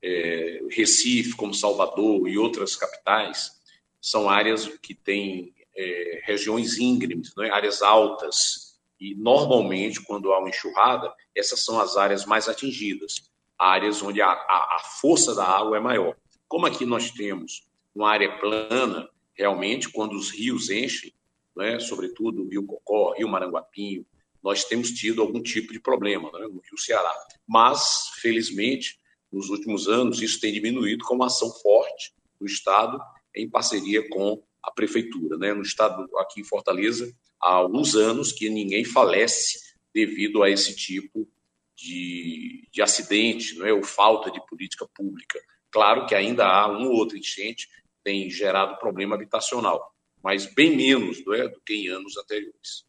É, 0.03 0.61
Recife, 0.71 1.35
como 1.35 1.55
Salvador 1.55 2.29
e 2.29 2.39
outras 2.39 2.77
capitais, 2.77 3.53
são 4.01 4.29
áreas 4.29 4.67
que 4.79 4.95
têm 4.95 5.55
é, 5.77 6.21
regiões 6.25 6.79
íngremes, 6.79 7.33
é? 7.39 7.51
áreas 7.51 7.83
altas. 7.83 8.79
E, 9.01 9.15
normalmente, 9.15 10.03
quando 10.03 10.33
há 10.33 10.39
uma 10.39 10.49
enxurrada, 10.49 11.13
essas 11.35 11.65
são 11.65 11.81
as 11.81 11.97
áreas 11.97 12.27
mais 12.27 12.49
atingidas, 12.49 13.31
áreas 13.59 14.03
onde 14.03 14.21
a, 14.21 14.29
a, 14.29 14.77
a 14.77 14.83
força 15.01 15.35
da 15.35 15.45
água 15.45 15.77
é 15.77 15.81
maior. 15.81 16.17
Como 16.47 16.67
aqui 16.67 16.85
nós 16.85 17.11
temos 17.11 17.67
uma 17.95 18.11
área 18.11 18.39
plana, 18.39 19.09
realmente, 19.35 19.89
quando 19.89 20.13
os 20.15 20.31
rios 20.31 20.71
enchem, 20.71 21.13
né, 21.57 21.79
sobretudo 21.81 22.43
o 22.43 22.49
Rio 22.49 22.65
Cocó, 22.65 23.15
Rio 23.15 23.29
Maranguapinho, 23.29 24.07
nós 24.49 24.65
temos 24.65 24.93
tido 24.93 25.21
algum 25.21 25.43
tipo 25.43 25.75
de 25.75 25.79
problema 25.79 26.33
né, 26.33 26.47
no 26.47 26.63
Rio 26.67 26.79
Ceará. 26.79 27.13
Mas, 27.47 28.09
felizmente, 28.23 28.99
nos 29.31 29.51
últimos 29.51 29.87
anos, 29.87 30.23
isso 30.23 30.41
tem 30.41 30.51
diminuído 30.51 31.05
com 31.05 31.17
uma 31.17 31.27
ação 31.27 31.51
forte 31.51 32.15
do 32.41 32.47
Estado 32.47 32.99
em 33.37 33.47
parceria 33.47 34.09
com 34.09 34.43
a 34.63 34.71
Prefeitura. 34.71 35.37
Né? 35.37 35.53
No 35.53 35.61
Estado, 35.61 36.09
aqui 36.17 36.41
em 36.41 36.45
Fortaleza, 36.45 37.15
há 37.39 37.51
alguns 37.51 37.95
anos 37.95 38.33
que 38.33 38.49
ninguém 38.49 38.87
falece 38.87 39.75
devido 39.93 40.43
a 40.43 40.49
esse 40.49 40.75
tipo 40.75 41.29
de, 41.77 42.67
de 42.73 42.81
acidente, 42.81 43.55
não 43.59 43.67
é? 43.67 43.73
ou 43.75 43.83
falta 43.83 44.31
de 44.31 44.41
política 44.47 44.89
pública. 44.95 45.39
Claro 45.71 46.07
que 46.07 46.15
ainda 46.15 46.47
há 46.47 46.67
um 46.73 46.87
ou 46.87 46.95
outro 46.95 47.19
enchente 47.19 47.69
tem 48.03 48.31
gerado 48.31 48.79
problema 48.79 49.15
habitacional, 49.15 49.95
mas 50.25 50.47
bem 50.55 50.75
menos 50.75 51.19
é, 51.35 51.49
do 51.49 51.61
que 51.61 51.75
em 51.75 51.89
anos 51.89 52.17
anteriores. 52.17 52.87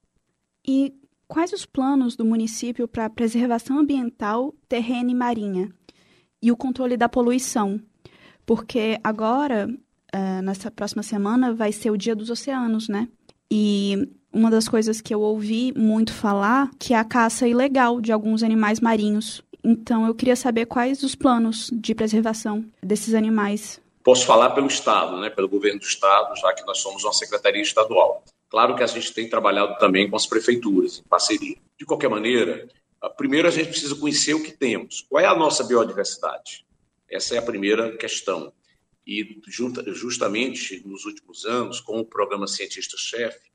E 0.66 0.94
quais 1.30 1.54
os 1.54 1.66
planos 1.66 2.16
do 2.18 2.26
município 2.26 2.88
para 2.88 3.06
a 3.06 3.10
preservação 3.10 3.78
ambiental, 3.78 4.54
terrena 4.68 5.12
e 5.12 5.16
marinha 5.16 5.70
e 6.42 6.52
o 6.52 6.58
controle 6.58 6.98
da 6.98 7.08
poluição? 7.08 7.80
Porque 8.46 9.00
agora, 9.04 9.70
uh, 9.70 10.42
nessa 10.42 10.72
próxima 10.72 11.04
semana, 11.04 11.54
vai 11.54 11.72
ser 11.72 11.92
o 11.92 11.98
Dia 11.98 12.16
dos 12.16 12.32
Oceanos, 12.32 12.90
né? 12.90 13.08
E 13.50 14.10
uma 14.34 14.50
das 14.50 14.68
coisas 14.68 15.02
que 15.02 15.14
eu 15.14 15.22
ouvi 15.22 15.72
muito 15.78 16.12
falar 16.12 16.72
que 16.80 16.94
é 16.94 16.98
a 16.98 17.06
caça 17.06 17.48
ilegal 17.48 18.02
de 18.02 18.12
alguns 18.12 18.42
animais 18.42 18.80
marinhos. 18.80 19.44
Então, 19.64 20.08
eu 20.08 20.16
queria 20.16 20.36
saber 20.36 20.66
quais 20.66 21.04
os 21.04 21.14
planos 21.14 21.70
de 21.72 21.94
preservação 21.94 22.66
desses 22.82 23.14
animais. 23.14 23.80
Posso 24.04 24.26
falar 24.26 24.52
pelo 24.52 24.68
Estado, 24.68 25.18
né, 25.20 25.30
pelo 25.30 25.48
governo 25.48 25.80
do 25.80 25.86
Estado, 25.86 26.36
já 26.38 26.54
que 26.54 26.66
nós 26.66 26.80
somos 26.80 27.04
uma 27.04 27.14
secretaria 27.14 27.62
estadual. 27.62 28.24
Claro 28.50 28.76
que 28.76 28.84
a 28.84 28.88
gente 28.88 29.14
tem 29.14 29.30
trabalhado 29.30 29.78
também 29.78 30.10
com 30.10 30.16
as 30.16 30.26
prefeituras, 30.26 31.00
em 31.00 31.04
parceria. 31.04 31.58
De 31.78 31.86
qualquer 31.86 32.10
maneira, 32.10 32.68
primeiro 33.16 33.48
a 33.48 33.52
gente 33.52 33.70
precisa 33.70 33.96
conhecer 33.96 34.34
o 34.34 34.44
que 34.44 34.52
temos. 34.52 35.06
Qual 35.08 35.24
é 35.24 35.28
a 35.28 35.36
nossa 35.36 35.64
biodiversidade? 35.64 36.66
Essa 37.08 37.36
é 37.36 37.38
a 37.38 37.44
primeira 37.44 37.96
questão. 37.96 38.52
E 39.06 39.40
justamente 39.88 40.82
nos 40.86 41.06
últimos 41.06 41.46
anos, 41.46 41.80
com 41.80 42.00
o 42.00 42.06
programa 42.06 42.48
Cientista-Chefe, 42.48 43.50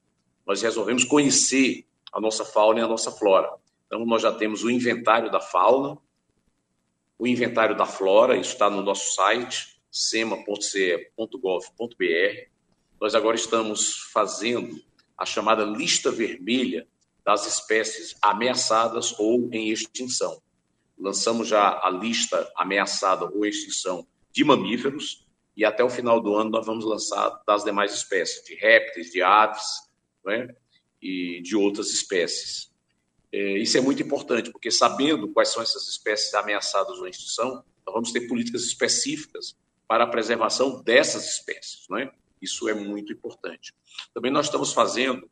nós 0.47 0.63
resolvemos 0.63 1.05
conhecer 1.05 1.87
a 2.13 2.21
nossa 2.21 2.45
fauna 2.45 2.81
e 2.81 2.83
a 2.83 2.89
nossa 2.89 3.11
flora. 3.11 3.53
Então, 3.87 4.05
nós 4.07 4.23
já 4.23 4.33
temos 4.33 4.65
o 4.65 4.71
inventário 4.71 5.31
da 5.31 5.41
fauna, 5.41 5.99
o 7.19 7.27
inventário 7.27 7.77
da 7.77 7.87
flora, 7.87 8.37
isso 8.37 8.53
está 8.53 8.69
no 8.69 8.83
nosso 8.83 9.15
site, 9.15 9.81
sema.ce.gov.br. 9.91 12.54
Nós 13.01 13.15
agora 13.15 13.37
estamos 13.37 14.09
fazendo 14.13 14.83
a 15.17 15.25
chamada 15.25 15.65
lista 15.65 16.11
vermelha 16.11 16.87
das 17.25 17.47
espécies 17.47 18.15
ameaçadas 18.21 19.19
ou 19.19 19.49
em 19.53 19.71
extinção. 19.71 20.43
Lançamos 20.99 21.49
já 21.49 21.81
a 21.83 21.91
lista 21.91 22.51
ameaçada 22.57 23.25
ou 23.25 23.45
extinção 23.45 24.07
de 24.31 24.45
mamíferos 24.45 25.27
e 25.57 25.65
até 25.65 25.83
o 25.83 25.91
final 25.91 26.21
do 26.21 26.35
ano 26.35 26.51
nós 26.51 26.67
vamos 26.67 26.85
lançar 26.85 27.43
das 27.47 27.65
demais 27.65 27.95
espécies, 27.95 28.45
de 28.45 28.55
répteis, 28.55 29.11
de 29.11 29.23
aves, 29.23 29.65
né, 30.25 30.49
e 31.01 31.41
de 31.43 31.57
outras 31.57 31.91
espécies. 31.91 32.73
É, 33.33 33.59
isso 33.59 33.77
é 33.77 33.81
muito 33.81 34.03
importante, 34.03 34.51
porque 34.51 34.71
sabendo 34.71 35.29
quais 35.33 35.49
são 35.49 35.63
essas 35.63 35.89
espécies 35.89 36.35
ameaçadas 36.35 36.99
ou 36.99 37.07
em 37.07 37.11
extinção, 37.11 37.65
nós 37.87 37.95
vamos 37.95 38.13
ter 38.13 38.29
políticas 38.29 38.65
específicas 38.65 39.57
para 39.87 40.05
a 40.05 40.07
preservação 40.07 40.83
dessas 40.83 41.29
espécies. 41.29 41.87
Não 41.89 41.99
é? 41.99 42.13
Isso 42.45 42.69
é 42.69 42.75
muito 42.75 43.11
importante. 43.11 43.73
Também 44.13 44.31
nós 44.31 44.47
estamos 44.47 44.75
fazendo, 44.75 45.29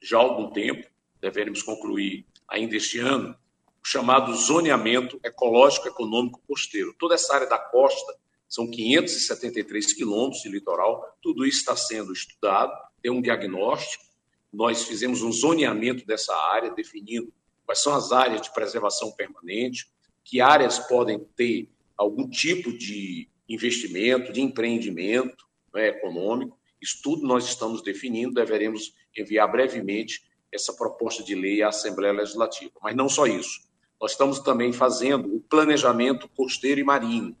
já 0.00 0.18
há 0.18 0.20
algum 0.20 0.50
tempo, 0.50 0.86
devemos 1.18 1.62
concluir 1.62 2.26
ainda 2.46 2.76
este 2.76 2.98
ano, 2.98 3.34
o 3.82 3.88
chamado 3.88 4.34
zoneamento 4.34 5.18
ecológico 5.24 5.88
econômico 5.88 6.42
costeiro. 6.46 6.94
Toda 6.98 7.14
essa 7.14 7.34
área 7.34 7.48
da 7.48 7.58
costa 7.58 8.14
são 8.46 8.70
573 8.70 9.94
quilômetros 9.94 10.42
de 10.42 10.50
litoral, 10.50 11.16
tudo 11.22 11.46
isso 11.46 11.60
está 11.60 11.74
sendo 11.74 12.12
estudado, 12.12 12.72
tem 13.00 13.10
um 13.10 13.22
diagnóstico, 13.22 14.04
nós 14.52 14.84
fizemos 14.84 15.22
um 15.22 15.32
zoneamento 15.32 16.06
dessa 16.06 16.34
área, 16.36 16.70
definindo 16.70 17.32
quais 17.64 17.82
são 17.82 17.94
as 17.94 18.12
áreas 18.12 18.42
de 18.42 18.52
preservação 18.52 19.10
permanente, 19.12 19.88
que 20.22 20.42
áreas 20.42 20.78
podem 20.78 21.18
ter 21.34 21.70
algum 21.96 22.28
tipo 22.28 22.70
de 22.70 23.28
investimento, 23.48 24.30
de 24.30 24.42
empreendimento 24.42 25.44
né, 25.74 25.88
econômico. 25.88 26.56
Isso 26.80 27.00
tudo 27.02 27.26
nós 27.26 27.44
estamos 27.44 27.82
definindo, 27.82 28.34
deveremos 28.34 28.94
enviar 29.16 29.50
brevemente 29.50 30.22
essa 30.52 30.72
proposta 30.72 31.22
de 31.22 31.34
lei 31.34 31.62
à 31.62 31.68
Assembleia 31.68 32.12
Legislativa. 32.12 32.72
Mas 32.82 32.94
não 32.94 33.08
só 33.08 33.26
isso. 33.26 33.60
Nós 34.00 34.12
estamos 34.12 34.38
também 34.38 34.72
fazendo 34.72 35.34
o 35.34 35.40
planejamento 35.40 36.28
costeiro 36.36 36.80
e 36.80 36.84
marinho. 36.84 37.36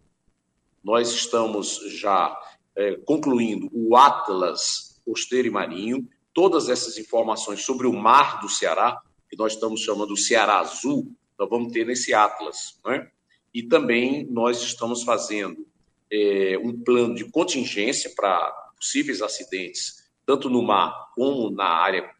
Nós 0.82 1.10
estamos 1.10 1.80
já 1.98 2.36
é, 2.76 2.96
concluindo 2.96 3.70
o 3.72 3.96
Atlas 3.96 5.00
Costeiro 5.04 5.48
e 5.48 5.50
Marinho, 5.50 6.08
todas 6.32 6.68
essas 6.68 6.98
informações 6.98 7.62
sobre 7.62 7.86
o 7.86 7.92
mar 7.92 8.40
do 8.40 8.48
Ceará, 8.48 9.00
que 9.28 9.36
nós 9.36 9.52
estamos 9.52 9.80
chamando 9.80 10.12
o 10.12 10.16
Ceará 10.16 10.60
Azul, 10.60 11.14
nós 11.38 11.48
vamos 11.48 11.72
ter 11.72 11.84
nesse 11.86 12.14
Atlas. 12.14 12.80
Né? 12.84 13.08
E 13.52 13.62
também 13.62 14.26
nós 14.26 14.62
estamos 14.62 15.02
fazendo 15.02 15.66
é, 16.10 16.58
um 16.58 16.78
plano 16.82 17.14
de 17.14 17.24
contingência 17.30 18.12
para 18.14 18.50
possíveis 18.76 19.22
acidentes, 19.22 20.10
tanto 20.26 20.48
no 20.50 20.62
mar 20.62 21.10
como 21.14 21.50
na 21.50 21.66
área 21.66 22.10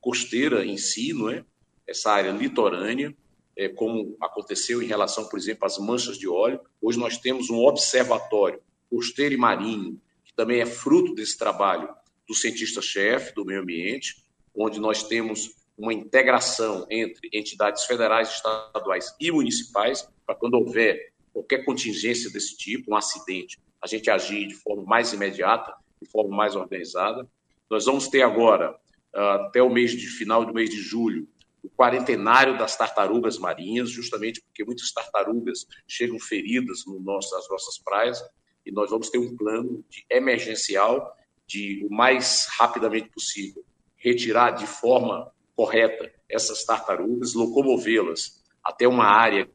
costeira 0.00 0.64
em 0.64 0.76
si, 0.76 1.12
não 1.12 1.30
é? 1.30 1.44
essa 1.86 2.12
área 2.12 2.30
litorânea, 2.30 3.14
é, 3.56 3.68
como 3.68 4.16
aconteceu 4.20 4.82
em 4.82 4.86
relação, 4.86 5.28
por 5.28 5.38
exemplo, 5.38 5.66
às 5.66 5.78
manchas 5.78 6.18
de 6.18 6.28
óleo. 6.28 6.60
Hoje 6.80 6.98
nós 6.98 7.18
temos 7.18 7.50
um 7.50 7.58
observatório 7.58 8.60
costeiro 8.90 9.34
e 9.34 9.38
marinho, 9.38 10.00
que 10.24 10.34
também 10.34 10.60
é 10.60 10.66
fruto 10.66 11.14
desse 11.14 11.38
trabalho 11.38 11.88
do 12.26 12.34
cientista-chefe 12.34 13.34
do 13.34 13.44
meio 13.44 13.60
ambiente, 13.60 14.24
onde 14.54 14.80
nós 14.80 15.02
temos 15.02 15.50
uma 15.76 15.92
integração 15.92 16.86
entre 16.88 17.28
entidades 17.32 17.84
federais, 17.84 18.30
estaduais 18.30 19.14
e 19.20 19.30
municipais, 19.30 20.08
para 20.24 20.34
quando 20.34 20.54
houver 20.54 21.12
qualquer 21.34 21.64
contingência 21.64 22.30
desse 22.30 22.56
tipo, 22.56 22.92
um 22.92 22.96
acidente, 22.96 23.60
a 23.82 23.88
gente 23.88 24.08
agir 24.08 24.46
de 24.46 24.54
forma 24.54 24.84
mais 24.84 25.12
imediata, 25.12 25.74
de 26.00 26.08
forma 26.08 26.34
mais 26.34 26.54
organizada. 26.54 27.28
Nós 27.68 27.84
vamos 27.84 28.06
ter 28.06 28.22
agora, 28.22 28.78
ah, 29.12 29.46
até 29.46 29.60
o 29.60 29.68
mês 29.68 29.90
de 29.90 30.06
final 30.06 30.46
do 30.46 30.54
mês 30.54 30.70
de 30.70 30.80
julho, 30.80 31.28
o 31.62 31.68
quarentenário 31.68 32.56
das 32.56 32.76
tartarugas 32.76 33.38
marinhas, 33.38 33.90
justamente 33.90 34.40
porque 34.42 34.64
muitas 34.64 34.92
tartarugas 34.92 35.66
chegam 35.88 36.18
feridas 36.20 36.84
no 36.86 37.00
nosso, 37.00 37.34
nas 37.34 37.48
nossas 37.50 37.78
praias, 37.78 38.22
e 38.64 38.70
nós 38.70 38.90
vamos 38.90 39.10
ter 39.10 39.18
um 39.18 39.36
plano 39.36 39.84
de 39.90 40.06
emergencial 40.08 41.14
de 41.46 41.84
o 41.84 41.92
mais 41.92 42.46
rapidamente 42.56 43.08
possível 43.08 43.64
retirar 43.96 44.52
de 44.52 44.66
forma 44.66 45.32
correta 45.56 46.12
essas 46.28 46.64
tartarugas, 46.64 47.34
locomovê-las 47.34 48.42
até 48.62 48.86
uma 48.86 49.04
área 49.04 49.48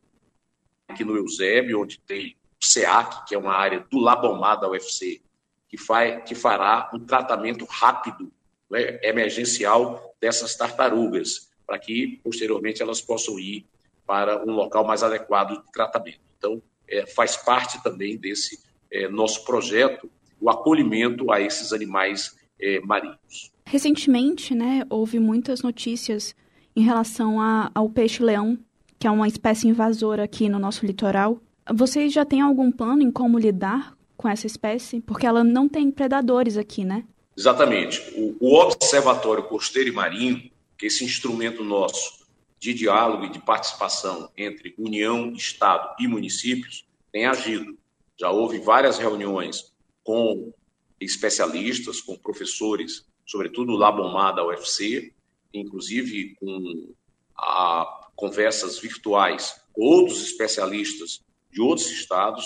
aqui 0.90 1.06
no 1.06 1.16
Eusébio, 1.16 1.82
onde 1.82 2.00
tem 2.00 2.36
o 2.62 2.66
SEAC, 2.66 3.28
que 3.28 3.36
é 3.36 3.38
uma 3.38 3.54
área 3.54 3.86
do 3.90 4.00
Labomar 4.00 4.60
da 4.60 4.68
UFC, 4.68 5.22
que, 5.68 5.78
faz, 5.78 6.24
que 6.28 6.36
fará 6.36 6.90
um 6.94 7.00
tratamento 7.00 7.64
rápido, 7.66 8.32
né, 8.70 9.00
emergencial 9.04 10.16
dessas 10.20 10.56
tartarugas, 10.56 11.50
para 11.66 11.78
que 11.78 12.20
posteriormente 12.24 12.82
elas 12.82 13.00
possam 13.00 13.40
ir 13.40 13.66
para 14.06 14.44
um 14.44 14.52
local 14.52 14.84
mais 14.84 15.04
adequado 15.04 15.62
de 15.64 15.72
tratamento. 15.72 16.20
Então, 16.38 16.62
é, 16.88 17.06
faz 17.06 17.38
parte 17.38 17.82
também 17.84 18.18
desse 18.18 18.60
é, 18.92 19.08
nosso 19.08 19.46
projeto 19.46 20.10
o 20.42 20.50
acolhimento 20.50 21.32
a 21.32 21.42
esses 21.42 21.74
animais 21.74 22.36
é, 22.60 22.80
marinhos. 22.80 23.52
Recentemente, 23.66 24.56
né, 24.56 24.84
houve 24.90 25.20
muitas 25.20 25.62
notícias 25.62 26.36
em 26.76 26.82
relação 26.82 27.40
a, 27.40 27.70
ao 27.76 27.90
peixe-leão, 27.90 28.58
que 29.00 29.08
é 29.08 29.12
uma 29.12 29.28
espécie 29.28 29.68
invasora 29.68 30.24
aqui 30.24 30.50
no 30.50 30.60
nosso 30.60 30.86
litoral. 30.86 31.42
Vocês 31.74 32.12
já 32.12 32.26
têm 32.26 32.42
algum 32.42 32.72
plano 32.72 33.02
em 33.02 33.10
como 33.10 33.40
lidar 33.40 33.98
com 34.18 34.28
essa 34.28 34.46
espécie? 34.46 35.00
Porque 35.00 35.26
ela 35.26 35.44
não 35.44 35.70
tem 35.70 35.90
predadores 35.90 36.58
aqui, 36.58 36.84
né? 36.84 37.06
Exatamente. 37.38 38.02
O, 38.18 38.36
o 38.42 38.56
Observatório 38.56 39.44
Costeiro 39.44 39.90
e 39.90 39.94
Marinho, 39.94 40.52
que 40.78 40.86
é 40.86 40.88
esse 40.88 41.06
instrumento 41.06 41.64
nosso 41.64 42.20
de 42.60 42.74
diálogo 42.74 43.24
e 43.24 43.30
de 43.30 43.40
participação 43.40 44.30
entre 44.38 44.76
União, 44.78 45.32
Estado 45.32 45.96
e 45.98 46.08
municípios, 46.08 46.86
tem 47.10 47.26
agido. 47.26 47.78
Já 48.20 48.30
houve 48.32 48.60
várias 48.60 48.98
reuniões 48.98 49.72
com 50.04 50.52
especialistas, 51.00 52.02
com 52.02 52.18
professores, 52.18 53.06
sobretudo 53.26 53.72
lá 53.74 53.90
Labomar 53.90 54.36
da 54.36 54.46
UFC, 54.46 55.14
inclusive 55.54 56.36
com 56.36 56.94
a, 57.38 58.09
conversas 58.20 58.78
virtuais 58.78 59.62
com 59.72 59.82
outros 59.82 60.22
especialistas 60.22 61.24
de 61.50 61.62
outros 61.62 61.90
estados, 61.90 62.46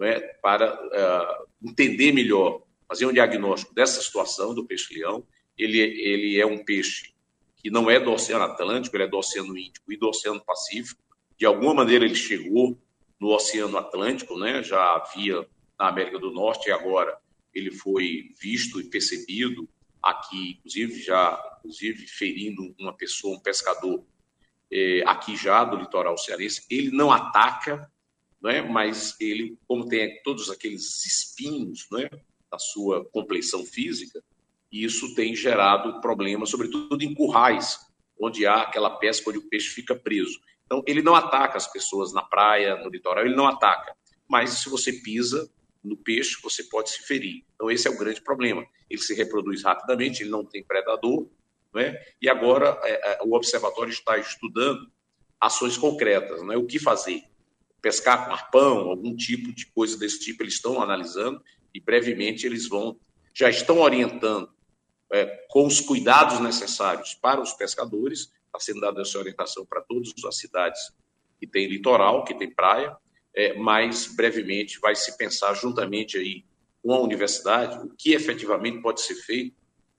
é, 0.00 0.18
para 0.42 0.74
uh, 0.74 1.68
entender 1.68 2.10
melhor, 2.10 2.62
fazer 2.88 3.04
um 3.04 3.12
diagnóstico 3.12 3.74
dessa 3.74 4.00
situação 4.00 4.54
do 4.54 4.64
peixe-leão. 4.64 5.22
Ele, 5.58 5.78
ele 5.78 6.40
é 6.40 6.46
um 6.46 6.64
peixe 6.64 7.12
que 7.56 7.70
não 7.70 7.90
é 7.90 8.00
do 8.00 8.10
Oceano 8.10 8.44
Atlântico, 8.44 8.96
ele 8.96 9.04
é 9.04 9.06
do 9.06 9.18
Oceano 9.18 9.58
Índico 9.58 9.92
e 9.92 9.96
do 9.98 10.08
Oceano 10.08 10.42
Pacífico. 10.42 11.02
De 11.36 11.44
alguma 11.44 11.74
maneira 11.74 12.06
ele 12.06 12.14
chegou 12.14 12.80
no 13.20 13.28
Oceano 13.28 13.76
Atlântico, 13.76 14.38
né? 14.38 14.62
já 14.62 14.94
havia 14.94 15.46
na 15.78 15.88
América 15.88 16.18
do 16.18 16.30
Norte 16.30 16.70
e 16.70 16.72
agora 16.72 17.14
ele 17.52 17.70
foi 17.70 18.30
visto 18.40 18.80
e 18.80 18.84
percebido 18.84 19.68
aqui, 20.02 20.52
inclusive 20.52 21.02
já 21.02 21.38
inclusive 21.58 22.06
ferindo 22.06 22.74
uma 22.78 22.94
pessoa, 22.94 23.36
um 23.36 23.40
pescador 23.40 24.02
é, 24.72 25.02
aqui 25.06 25.36
já 25.36 25.64
do 25.64 25.76
litoral 25.76 26.16
cearense. 26.16 26.64
Ele 26.70 26.90
não 26.90 27.10
ataca, 27.10 27.90
né? 28.42 28.62
mas 28.62 29.16
ele, 29.20 29.58
como 29.66 29.88
tem 29.88 30.22
todos 30.22 30.50
aqueles 30.50 31.04
espinhos 31.04 31.86
né? 31.90 32.08
da 32.50 32.58
sua 32.58 33.04
compleição 33.06 33.64
física, 33.64 34.22
isso 34.70 35.14
tem 35.14 35.34
gerado 35.34 36.00
problemas, 36.00 36.50
sobretudo 36.50 37.02
em 37.02 37.14
currais, 37.14 37.78
onde 38.20 38.46
há 38.46 38.62
aquela 38.62 38.90
pesca 38.90 39.30
onde 39.30 39.38
o 39.38 39.48
peixe 39.48 39.68
fica 39.70 39.96
preso. 39.96 40.38
Então, 40.64 40.82
ele 40.86 41.02
não 41.02 41.14
ataca 41.14 41.56
as 41.56 41.66
pessoas 41.66 42.12
na 42.12 42.22
praia, 42.22 42.76
no 42.76 42.88
litoral, 42.88 43.24
ele 43.24 43.34
não 43.34 43.46
ataca. 43.46 43.96
Mas 44.28 44.50
se 44.50 44.68
você 44.68 44.92
pisa 44.92 45.50
no 45.82 45.96
peixe, 45.96 46.38
você 46.42 46.62
pode 46.64 46.90
se 46.90 47.02
ferir. 47.02 47.44
Então, 47.54 47.70
esse 47.70 47.88
é 47.88 47.90
o 47.90 47.98
grande 47.98 48.20
problema. 48.20 48.64
Ele 48.88 49.00
se 49.00 49.14
reproduz 49.14 49.64
rapidamente, 49.64 50.22
ele 50.22 50.30
não 50.30 50.44
tem 50.44 50.62
predador, 50.62 51.26
né? 51.74 51.96
e 52.20 52.28
agora 52.28 52.78
é, 52.82 53.12
é, 53.12 53.18
o 53.22 53.34
observatório 53.34 53.90
está 53.90 54.18
estudando 54.18 54.90
ações 55.40 55.76
concretas, 55.76 56.42
né? 56.42 56.56
o 56.56 56.66
que 56.66 56.78
fazer. 56.78 57.22
Pescar 57.80 58.26
com 58.26 58.32
arpão, 58.32 58.90
algum 58.90 59.16
tipo 59.16 59.54
de 59.54 59.66
coisa 59.66 59.96
desse 59.96 60.20
tipo, 60.20 60.42
eles 60.42 60.54
estão 60.54 60.82
analisando 60.82 61.42
e 61.72 61.80
brevemente 61.80 62.46
eles 62.46 62.68
vão, 62.68 62.98
já 63.34 63.48
estão 63.48 63.78
orientando 63.78 64.52
é, 65.12 65.24
com 65.48 65.66
os 65.66 65.80
cuidados 65.80 66.40
necessários 66.40 67.14
para 67.14 67.40
os 67.40 67.52
pescadores 67.54 68.30
está 68.50 68.58
sendo 68.58 68.80
dada 68.80 69.00
essa 69.00 69.18
orientação 69.18 69.64
para 69.64 69.80
todas 69.80 70.12
as 70.24 70.36
cidades 70.36 70.92
que 71.38 71.46
tem 71.46 71.68
litoral, 71.68 72.24
que 72.24 72.34
tem 72.34 72.50
praia, 72.52 72.94
é, 73.34 73.54
mas 73.54 74.06
brevemente 74.06 74.78
vai 74.80 74.94
se 74.94 75.16
pensar 75.16 75.54
juntamente 75.54 76.18
aí 76.18 76.44
com 76.82 76.92
a 76.92 77.00
universidade 77.00 77.78
o 77.78 77.94
que 77.96 78.12
efetivamente 78.12 78.82
pode 78.82 79.00
ser 79.00 79.14
feito, 79.14 79.56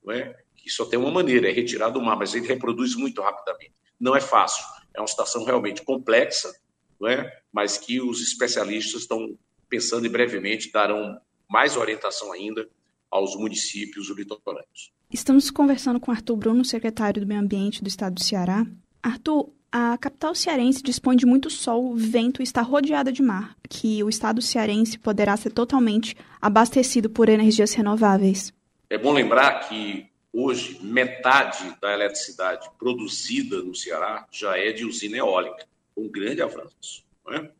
é? 0.10 0.36
Que 0.62 0.70
só 0.70 0.86
tem 0.86 1.00
uma 1.00 1.12
maneira, 1.12 1.50
é 1.50 1.52
retirar 1.52 1.90
do 1.90 2.02
mar, 2.02 2.16
mas 2.16 2.34
ele 2.36 2.48
reproduz 2.48 2.96
muito 2.96 3.22
rapidamente. 3.22 3.74
Não 4.00 4.16
é 4.16 4.22
fácil, 4.22 4.64
é 4.94 5.02
uma 5.02 5.08
situação 5.08 5.44
realmente 5.44 5.84
complexa, 5.84 6.54
não 7.00 7.10
é? 7.10 7.42
mas 7.52 7.78
que 7.78 8.00
os 8.00 8.22
especialistas 8.22 9.02
estão 9.02 9.38
pensando 9.68 10.06
e 10.06 10.10
brevemente 10.10 10.72
darão 10.72 11.20
mais 11.50 11.76
orientação 11.76 12.32
ainda 12.32 12.68
aos 13.10 13.36
municípios 13.36 14.10
litorâneos. 14.10 14.92
Estamos 15.12 15.52
conversando 15.52 16.00
com 16.00 16.12
Arthur 16.12 16.38
Bruno, 16.38 16.64
secretário 16.64 17.22
do 17.22 17.28
Meio 17.28 17.42
Ambiente 17.42 17.84
do 17.84 17.88
Estado 17.88 18.16
do 18.16 18.24
Ceará. 18.24 18.66
Arthur, 19.04 19.50
a 19.72 19.98
capital 19.98 20.36
cearense 20.36 20.82
dispõe 20.84 21.16
de 21.16 21.26
muito 21.26 21.50
sol, 21.50 21.96
vento 21.96 22.42
e 22.42 22.44
está 22.44 22.62
rodeada 22.62 23.12
de 23.12 23.22
mar, 23.22 23.56
que 23.70 24.04
o 24.04 24.10
Estado 24.10 24.42
cearense 24.42 24.98
poderá 24.98 25.36
ser 25.36 25.52
totalmente 25.52 26.16
abastecido 26.42 27.10
por 27.10 27.28
energias 27.28 27.74
renováveis. 27.74 28.54
É 28.90 28.98
bom 28.98 29.14
lembrar 29.14 29.68
que 29.68 30.11
hoje 30.34 30.80
metade 30.82 31.76
da 31.82 31.94
eletricidade 31.94 32.70
produzida 32.80 33.62
no 33.62 33.76
Ceará 33.76 34.28
já 34.32 34.58
é 34.58 34.72
de 34.72 34.86
usina 34.86 35.18
eólica, 35.18 35.68
um 35.96 36.10
grande 36.10 36.42
avanço. 36.42 37.04
É? 37.30 37.52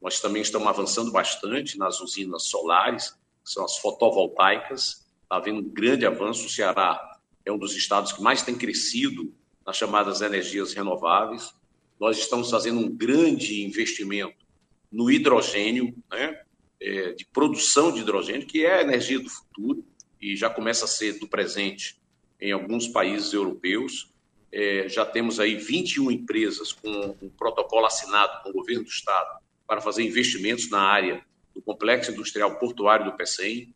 Nós 0.00 0.20
também 0.20 0.42
estamos 0.42 0.66
avançando 0.68 1.10
bastante 1.10 1.76
nas 1.76 2.00
usinas 2.00 2.44
solares, 2.44 3.10
que 3.44 3.50
são 3.50 3.64
as 3.64 3.76
fotovoltaicas, 3.78 5.06
está 5.22 5.36
havendo 5.36 5.60
um 5.60 5.68
grande 5.68 6.06
avanço. 6.06 6.46
O 6.46 6.50
Ceará 6.50 7.18
é 7.44 7.52
um 7.52 7.58
dos 7.58 7.76
estados 7.76 8.12
que 8.12 8.22
mais 8.22 8.42
tem 8.42 8.56
crescido 8.56 9.34
nas 9.66 9.76
chamadas 9.76 10.20
energias 10.20 10.72
renováveis. 10.72 11.52
Nós 11.98 12.18
estamos 12.18 12.50
fazendo 12.50 12.80
um 12.80 12.88
grande 12.88 13.62
investimento 13.62 14.46
no 14.90 15.10
hidrogênio, 15.10 15.94
né, 16.10 16.40
é, 16.80 17.12
de 17.12 17.26
produção 17.26 17.92
de 17.92 18.00
hidrogênio, 18.00 18.46
que 18.46 18.64
é 18.64 18.78
a 18.78 18.82
energia 18.82 19.20
do 19.20 19.28
futuro 19.28 19.84
e 20.20 20.34
já 20.34 20.48
começa 20.48 20.86
a 20.86 20.88
ser 20.88 21.18
do 21.18 21.28
presente 21.28 21.99
em 22.40 22.52
alguns 22.52 22.88
países 22.88 23.32
europeus. 23.32 24.12
É, 24.52 24.88
já 24.88 25.04
temos 25.04 25.38
aí 25.38 25.54
21 25.54 26.10
empresas 26.10 26.72
com 26.72 27.16
um 27.22 27.28
protocolo 27.30 27.86
assinado 27.86 28.42
com 28.42 28.50
o 28.50 28.52
governo 28.52 28.84
do 28.84 28.90
estado 28.90 29.40
para 29.66 29.80
fazer 29.80 30.02
investimentos 30.02 30.68
na 30.68 30.80
área 30.80 31.24
do 31.54 31.62
complexo 31.62 32.10
industrial 32.10 32.58
portuário 32.58 33.04
do 33.04 33.16
PECEM 33.16 33.72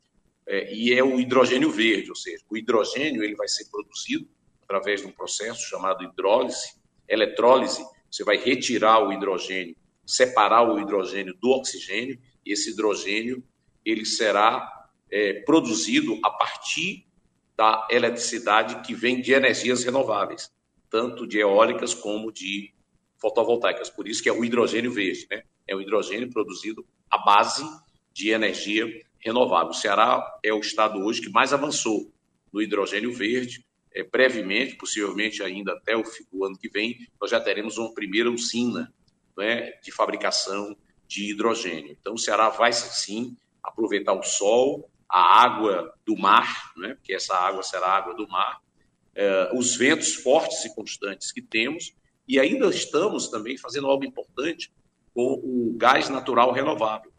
é, 0.47 0.75
e 0.75 0.93
é 0.93 1.03
o 1.03 1.19
hidrogênio 1.19 1.71
verde, 1.71 2.11
ou 2.11 2.17
seja, 2.17 2.45
o 2.51 2.57
hidrogênio 2.57 3.23
ele 3.23 3.35
vai 3.35 3.49
ser 3.49 3.67
produzido 3.71 4.29
através 4.63 5.01
de 5.01 5.07
um 5.07 5.13
processo 5.13 5.63
chamado 5.69 6.05
hidrólise, 6.05 6.75
eletrólise. 7.09 7.85
Você 8.11 8.25
vai 8.25 8.37
retirar 8.37 9.07
o 9.07 9.13
hidrogênio, 9.13 9.77
separar 10.07 10.63
o 10.63 10.79
hidrogênio 10.79 11.35
do 11.41 11.51
oxigênio, 11.51 12.19
e 12.45 12.53
esse 12.53 12.71
hidrogênio 12.71 13.43
ele 13.85 14.05
será 14.05 14.89
é, 15.11 15.35
produzido 15.43 16.19
a 16.23 16.31
partir 16.31 17.07
da 17.57 17.87
eletricidade 17.91 18.83
que 18.83 18.95
vem 18.95 19.21
de 19.21 19.33
energias 19.33 19.85
renováveis, 19.85 20.51
tanto 20.91 21.27
de 21.27 21.39
eólicas 21.39 21.95
como 21.95 22.33
de 22.33 22.73
fotovoltaicas. 23.19 23.89
Por 23.89 24.09
isso 24.09 24.23
que 24.23 24.29
é 24.29 24.33
o 24.33 24.45
hidrogênio 24.45 24.93
verde, 24.93 25.27
né? 25.31 25.43
É 25.67 25.75
o 25.75 25.81
hidrogênio 25.81 26.31
produzido 26.31 26.87
à 27.11 27.19
base 27.19 27.65
de 28.13 28.31
energia 28.31 28.87
renovável. 29.19 29.71
O 29.71 29.75
Ceará 29.75 30.39
é 30.43 30.53
o 30.53 30.61
estado 30.61 30.99
hoje 30.99 31.23
que 31.23 31.31
mais 31.31 31.53
avançou 31.53 32.13
no 32.53 32.61
hidrogênio 32.61 33.13
verde. 33.13 33.65
É, 33.97 34.03
brevemente, 34.03 34.75
possivelmente 34.75 35.41
ainda 35.41 35.73
até 35.73 35.97
o, 35.97 36.03
o, 36.33 36.45
ano 36.45 36.59
que 36.59 36.69
vem, 36.69 37.07
nós 37.21 37.31
já 37.31 37.41
teremos 37.41 37.79
uma 37.79 37.95
primeira 37.95 38.29
usina 38.29 38.93
né, 39.37 39.71
de 39.83 39.93
fabricação 39.93 40.77
de 41.07 41.31
hidrogênio. 41.31 41.97
Então, 42.01 42.15
o 42.15 42.19
Ceará 42.19 42.49
vai 42.49 42.73
sim 42.73 43.37
aproveitar 43.63 44.13
o 44.13 44.23
sol, 44.25 44.91
a 45.09 45.43
água 45.43 45.93
do 46.05 46.17
mar, 46.17 46.73
né, 46.77 46.95
porque 46.95 47.15
essa 47.15 47.35
água 47.35 47.63
será 47.63 47.89
água 47.89 48.15
do 48.15 48.29
mar, 48.29 48.61
é, 49.15 49.51
os 49.55 49.77
ventos 49.77 50.15
fortes 50.15 50.65
e 50.65 50.75
constantes 50.75 51.31
que 51.33 51.43
temos, 51.43 51.95
e 52.27 52.41
ainda 52.41 52.67
estamos 52.69 53.29
também 53.29 53.57
fazendo 53.57 53.87
algo 53.87 54.05
importante 54.05 54.73
com 55.15 55.41
o 55.45 55.75
gás 55.77 56.09
natural 56.09 56.53
renovável 56.53 57.15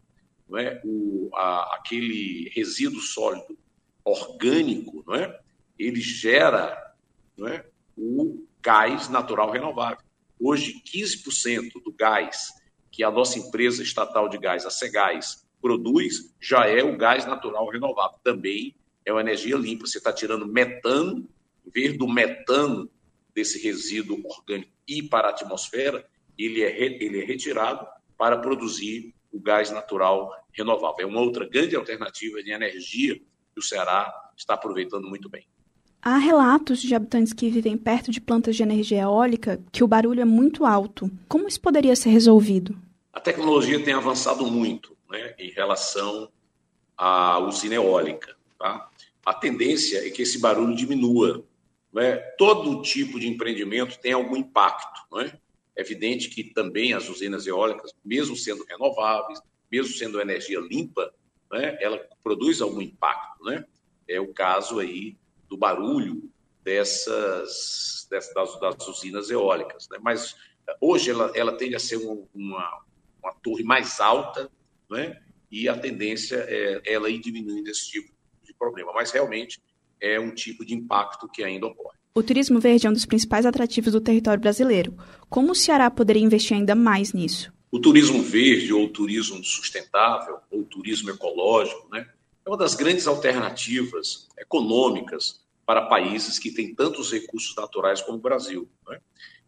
não 0.48 0.58
é? 0.58 0.80
o, 0.84 1.30
a, 1.34 1.76
aquele 1.76 2.50
resíduo 2.54 3.00
sólido 3.00 3.58
orgânico, 4.04 5.02
não 5.06 5.14
é? 5.14 5.40
ele 5.78 6.00
gera 6.00 6.94
não 7.36 7.48
é? 7.48 7.66
o 7.96 8.46
gás 8.62 9.08
natural 9.08 9.50
renovável. 9.50 10.04
Hoje, 10.38 10.82
15% 10.84 11.82
do 11.84 11.92
gás 11.92 12.52
que 12.90 13.02
a 13.02 13.10
nossa 13.10 13.38
empresa 13.38 13.82
estatal 13.82 14.28
de 14.28 14.38
gás, 14.38 14.64
a 14.64 14.70
Cegás, 14.70 15.45
produz, 15.66 16.32
já 16.40 16.64
é 16.68 16.84
o 16.84 16.96
gás 16.96 17.26
natural 17.26 17.68
renovável. 17.68 18.16
Também 18.22 18.72
é 19.04 19.12
uma 19.12 19.20
energia 19.20 19.56
limpa. 19.56 19.84
Você 19.84 19.98
está 19.98 20.12
tirando 20.12 20.46
metano, 20.46 21.28
em 21.66 21.70
vez 21.70 21.98
do 21.98 22.06
metano 22.06 22.88
desse 23.34 23.60
resíduo 23.60 24.22
orgânico 24.24 24.70
ir 24.86 25.08
para 25.08 25.26
a 25.26 25.30
atmosfera, 25.30 26.06
ele 26.38 26.62
é, 26.62 26.84
ele 27.02 27.20
é 27.20 27.24
retirado 27.24 27.84
para 28.16 28.38
produzir 28.38 29.12
o 29.32 29.40
gás 29.40 29.72
natural 29.72 30.30
renovável. 30.52 31.04
É 31.04 31.06
uma 31.06 31.20
outra 31.20 31.44
grande 31.48 31.74
alternativa 31.74 32.40
de 32.40 32.52
energia 32.52 33.16
que 33.16 33.58
o 33.58 33.62
Ceará 33.62 34.14
está 34.36 34.54
aproveitando 34.54 35.08
muito 35.08 35.28
bem. 35.28 35.44
Há 36.00 36.16
relatos 36.18 36.80
de 36.80 36.94
habitantes 36.94 37.32
que 37.32 37.50
vivem 37.50 37.76
perto 37.76 38.12
de 38.12 38.20
plantas 38.20 38.54
de 38.54 38.62
energia 38.62 39.02
eólica 39.02 39.60
que 39.72 39.82
o 39.82 39.88
barulho 39.88 40.20
é 40.20 40.24
muito 40.24 40.64
alto. 40.64 41.10
Como 41.26 41.48
isso 41.48 41.60
poderia 41.60 41.96
ser 41.96 42.10
resolvido? 42.10 42.76
A 43.12 43.18
tecnologia 43.18 43.82
tem 43.82 43.94
avançado 43.94 44.46
muito 44.46 44.95
né, 45.10 45.34
em 45.38 45.50
relação 45.50 46.30
à 46.96 47.38
usina 47.38 47.74
eólica. 47.74 48.36
Tá? 48.58 48.90
A 49.24 49.34
tendência 49.34 50.06
é 50.06 50.10
que 50.10 50.22
esse 50.22 50.40
barulho 50.40 50.74
diminua. 50.74 51.44
Né? 51.92 52.16
Todo 52.38 52.82
tipo 52.82 53.18
de 53.18 53.28
empreendimento 53.28 53.98
tem 53.98 54.12
algum 54.12 54.36
impacto. 54.36 55.00
Não 55.10 55.20
é? 55.20 55.38
Evidente 55.76 56.30
que 56.30 56.42
também 56.42 56.94
as 56.94 57.08
usinas 57.08 57.46
eólicas, 57.46 57.92
mesmo 58.04 58.34
sendo 58.34 58.64
renováveis, 58.64 59.40
mesmo 59.70 59.92
sendo 59.94 60.20
energia 60.20 60.58
limpa, 60.58 61.12
né, 61.52 61.76
ela 61.80 61.98
produz 62.22 62.60
algum 62.60 62.80
impacto, 62.80 63.44
né? 63.44 63.64
É 64.08 64.20
o 64.20 64.32
caso 64.32 64.78
aí 64.78 65.16
do 65.48 65.56
barulho 65.56 66.30
dessas, 66.62 68.06
dessas 68.10 68.34
das, 68.34 68.58
das, 68.58 68.88
usinas 68.88 69.30
eólicas, 69.30 69.88
né? 69.90 69.98
Mas 70.00 70.36
hoje 70.80 71.10
ela, 71.10 71.30
ela 71.34 71.52
tende 71.56 71.76
a 71.76 71.78
ser 71.78 71.96
uma, 71.96 72.26
uma, 72.34 72.84
uma 73.22 73.34
torre 73.42 73.62
mais 73.62 74.00
alta, 74.00 74.50
né? 74.90 75.18
E 75.50 75.68
a 75.68 75.78
tendência 75.78 76.36
é 76.48 76.82
ela 76.84 77.08
ir 77.08 77.20
diminuindo 77.20 77.68
esse 77.70 77.90
tipo 77.90 78.12
de 78.44 78.52
problema. 78.54 78.92
Mas 78.92 79.10
realmente 79.10 79.60
é 80.00 80.18
um 80.18 80.34
tipo 80.34 80.64
de 80.64 80.74
impacto 80.74 81.28
que 81.28 81.42
ainda 81.42 81.66
ocorre. 81.66 81.96
O 82.14 82.22
turismo 82.22 82.58
verde 82.58 82.86
é 82.86 82.90
um 82.90 82.94
dos 82.94 83.04
principais 83.04 83.44
atrativos 83.44 83.92
do 83.92 84.00
território 84.00 84.40
brasileiro. 84.40 84.96
Como 85.28 85.52
o 85.52 85.54
Ceará 85.54 85.90
poderia 85.90 86.22
investir 86.22 86.56
ainda 86.56 86.74
mais 86.74 87.12
nisso? 87.12 87.52
O 87.70 87.78
turismo 87.78 88.22
verde 88.22 88.72
ou 88.72 88.88
turismo 88.88 89.42
sustentável 89.44 90.38
ou 90.50 90.64
turismo 90.64 91.10
ecológico, 91.10 91.88
né, 91.90 92.08
é 92.44 92.48
uma 92.48 92.56
das 92.56 92.74
grandes 92.74 93.06
alternativas 93.06 94.28
econômicas 94.38 95.44
para 95.66 95.82
países 95.82 96.38
que 96.38 96.52
têm 96.52 96.74
tantos 96.74 97.12
recursos 97.12 97.54
naturais 97.56 98.00
como 98.00 98.18
o 98.18 98.20
Brasil. 98.20 98.68
Né? 98.88 99.00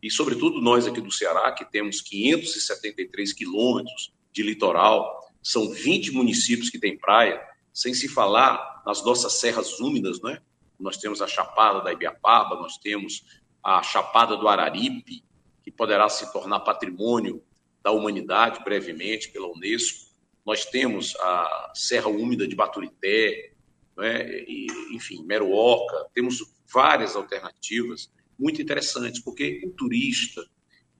E, 0.03 0.11
sobretudo, 0.11 0.61
nós 0.61 0.87
aqui 0.87 1.01
do 1.01 1.12
Ceará, 1.12 1.51
que 1.53 1.64
temos 1.64 2.03
573 2.03 3.33
quilômetros 3.33 4.12
de 4.33 4.42
litoral, 4.42 5.17
são 5.42 5.70
20 5.70 6.12
municípios 6.12 6.70
que 6.70 6.79
têm 6.79 6.98
praia, 6.98 7.40
sem 7.72 7.94
se 7.94 8.09
falar 8.09 8.83
nas 8.85 9.05
nossas 9.05 9.35
serras 9.35 9.79
úmidas, 9.79 10.20
né? 10.20 10.40
Nós 10.79 10.96
temos 10.96 11.20
a 11.20 11.27
Chapada 11.27 11.83
da 11.83 11.92
Ibiapaba, 11.92 12.57
nós 12.57 12.77
temos 12.79 13.24
a 13.62 13.83
Chapada 13.83 14.37
do 14.37 14.48
Araripe, 14.48 15.24
que 15.62 15.70
poderá 15.70 16.09
se 16.09 16.33
tornar 16.33 16.61
patrimônio 16.61 17.42
da 17.83 17.90
humanidade 17.90 18.62
brevemente 18.64 19.31
pela 19.31 19.48
Unesco. 19.48 20.09
Nós 20.46 20.64
temos 20.64 21.14
a 21.16 21.72
Serra 21.74 22.09
Úmida 22.09 22.46
de 22.46 22.55
Baturité, 22.55 23.53
né? 23.96 24.42
e, 24.46 24.66
enfim, 24.92 25.24
Meruoca. 25.24 26.07
Temos 26.14 26.38
várias 26.72 27.16
alternativas 27.16 28.11
muito 28.38 28.62
interessantes, 28.62 29.20
porque 29.20 29.61
o 29.66 29.70
turista, 29.70 30.46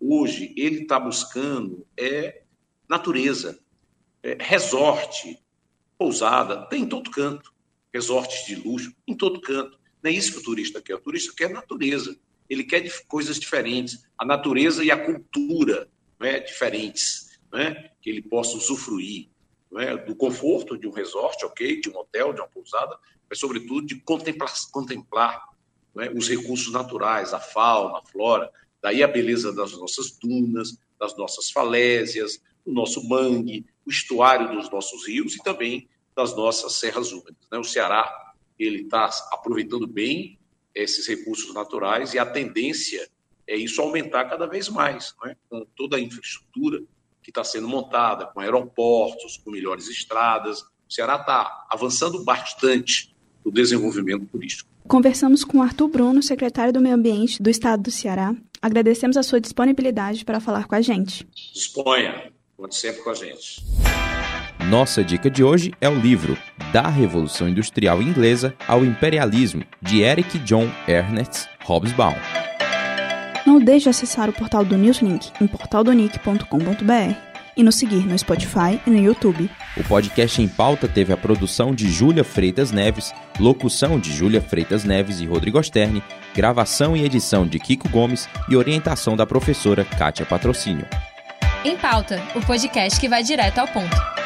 hoje, 0.01 0.53
ele 0.57 0.83
está 0.83 0.99
buscando 0.99 1.87
é 1.97 2.43
natureza, 2.89 3.59
é, 4.23 4.37
resort, 4.41 5.39
pousada, 5.97 6.67
tem 6.67 6.83
em 6.83 6.89
todo 6.89 7.11
canto. 7.11 7.53
Resorts 7.93 8.47
de 8.47 8.55
luxo, 8.55 8.95
em 9.07 9.17
todo 9.17 9.41
canto. 9.41 9.79
Não 10.03 10.11
é 10.11 10.15
isso 10.15 10.33
que 10.33 10.39
o 10.39 10.43
turista 10.43 10.81
quer. 10.81 10.95
O 10.95 11.01
turista 11.01 11.33
quer 11.37 11.51
natureza. 11.51 12.17
Ele 12.49 12.65
quer 12.65 12.89
coisas 13.07 13.39
diferentes. 13.39 14.07
A 14.17 14.25
natureza 14.25 14.85
e 14.85 14.91
a 14.91 15.05
cultura 15.05 15.89
né, 16.19 16.41
diferentes, 16.41 17.39
né, 17.53 17.91
que 18.01 18.11
ele 18.11 18.23
possa 18.23 18.57
usufruir 18.57 19.29
né, 19.71 19.97
do 19.97 20.15
conforto 20.15 20.77
de 20.77 20.87
um 20.87 20.93
resort, 20.93 21.45
ok, 21.45 21.81
de 21.81 21.91
um 21.91 21.97
hotel, 21.97 22.33
de 22.33 22.41
uma 22.41 22.49
pousada, 22.49 22.99
mas, 23.29 23.39
sobretudo, 23.39 23.87
de 23.87 23.97
contemplar, 24.01 24.53
contemplar 24.73 25.49
né, 25.95 26.11
os 26.15 26.29
recursos 26.29 26.73
naturais, 26.73 27.35
a 27.35 27.41
fauna, 27.41 27.99
a 27.99 28.03
flora, 28.03 28.51
daí 28.81 29.03
a 29.03 29.09
beleza 29.09 29.53
das 29.53 29.73
nossas 29.73 30.13
dunas, 30.19 30.79
das 30.99 31.17
nossas 31.17 31.51
falésias, 31.51 32.41
o 32.69 32.73
nosso 32.73 33.07
mangue, 33.09 33.65
o 33.87 33.91
estuário 33.91 34.55
dos 34.55 34.71
nossos 34.71 35.07
rios 35.07 35.35
e 35.35 35.43
também 35.43 35.89
das 36.15 36.37
nossas 36.37 36.75
serras 36.75 37.13
úmidas. 37.13 37.49
Né? 37.51 37.59
O 37.59 37.65
Ceará 37.65 38.35
ele 38.59 38.83
está 38.83 39.09
aproveitando 39.33 39.87
bem 39.87 40.39
esses 40.75 41.07
recursos 41.07 41.55
naturais 41.55 42.13
e 42.13 42.19
a 42.19 42.27
tendência 42.27 43.09
é 43.47 43.57
isso 43.57 43.81
aumentar 43.81 44.27
cada 44.27 44.47
vez 44.47 44.69
mais, 44.69 45.15
né? 45.25 45.35
com 45.49 45.65
toda 45.77 45.97
a 45.97 46.01
infraestrutura 46.01 46.83
que 47.23 47.31
está 47.31 47.43
sendo 47.43 47.69
montada, 47.69 48.27
com 48.27 48.41
aeroportos, 48.41 49.39
com 49.39 49.51
melhores 49.51 49.89
estradas. 49.89 50.61
O 50.61 50.93
Ceará 50.93 51.17
está 51.17 51.67
avançando 51.71 52.23
bastante 52.25 53.15
no 53.45 53.51
desenvolvimento 53.51 54.27
turístico. 54.27 54.69
Conversamos 54.87 55.45
com 55.45 55.63
Arthur 55.63 55.89
Bruno, 55.89 56.23
secretário 56.23 56.73
do 56.73 56.81
Meio 56.81 56.95
Ambiente 56.95 57.43
do 57.43 57.49
Estado 57.49 57.83
do 57.83 57.91
Ceará. 57.91 58.35
Agradecemos 58.61 59.17
a 59.17 59.23
sua 59.23 59.41
disponibilidade 59.41 60.25
para 60.25 60.41
falar 60.41 60.67
com 60.67 60.75
a 60.75 60.81
gente. 60.81 61.27
Disponha, 61.55 62.33
conte 62.59 62.75
sempre 62.75 63.03
com 63.03 63.11
a 63.11 63.15
gente. 63.15 63.65
Nossa 64.69 65.05
dica 65.05 65.31
de 65.31 65.45
hoje 65.45 65.73
é 65.81 65.89
o 65.89 65.95
livro 65.95 66.37
Da 66.73 66.89
Revolução 66.89 67.49
Industrial 67.49 68.03
Inglesa 68.03 68.53
ao 68.67 68.85
Imperialismo, 68.85 69.63
de 69.81 70.03
Eric 70.03 70.41
John 70.41 70.69
Ernest 70.89 71.49
Hobsbawm. 71.65 72.17
Não 73.47 73.61
deixe 73.61 73.85
de 73.85 73.91
acessar 73.91 74.29
o 74.29 74.33
portal 74.33 74.65
do 74.65 74.77
Newslink 74.77 75.31
em 75.41 75.47
portaldonic.com.br 75.47 77.17
e 77.57 77.63
nos 77.63 77.77
seguir 77.77 78.05
no 78.07 78.19
Spotify 78.19 78.81
e 78.85 78.91
no 78.91 78.99
YouTube. 78.99 79.49
O 79.77 79.85
podcast 79.85 80.43
em 80.43 80.49
pauta 80.49 80.89
teve 80.89 81.13
a 81.13 81.17
produção 81.17 81.73
de 81.73 81.89
Júlia 81.89 82.25
Freitas 82.25 82.73
Neves, 82.73 83.15
locução 83.39 84.01
de 84.01 84.13
Júlia 84.13 84.41
Freitas 84.41 84.83
Neves 84.83 85.21
e 85.21 85.27
Rodrigo 85.27 85.63
Sterne, 85.63 86.03
gravação 86.35 86.97
e 86.97 87.05
edição 87.05 87.47
de 87.47 87.59
Kiko 87.61 87.89
Gomes 87.89 88.29
e 88.49 88.57
orientação 88.57 89.17
da 89.17 89.25
professora 89.25 89.85
Kátia 89.85 90.27
Patrocínio. 90.27 90.87
Em 91.69 91.77
pauta, 91.77 92.19
o 92.35 92.41
podcast 92.41 92.99
que 92.99 93.11
vai 93.11 93.23
direto 93.23 93.59
ao 93.59 93.69
ponto. 93.69 94.18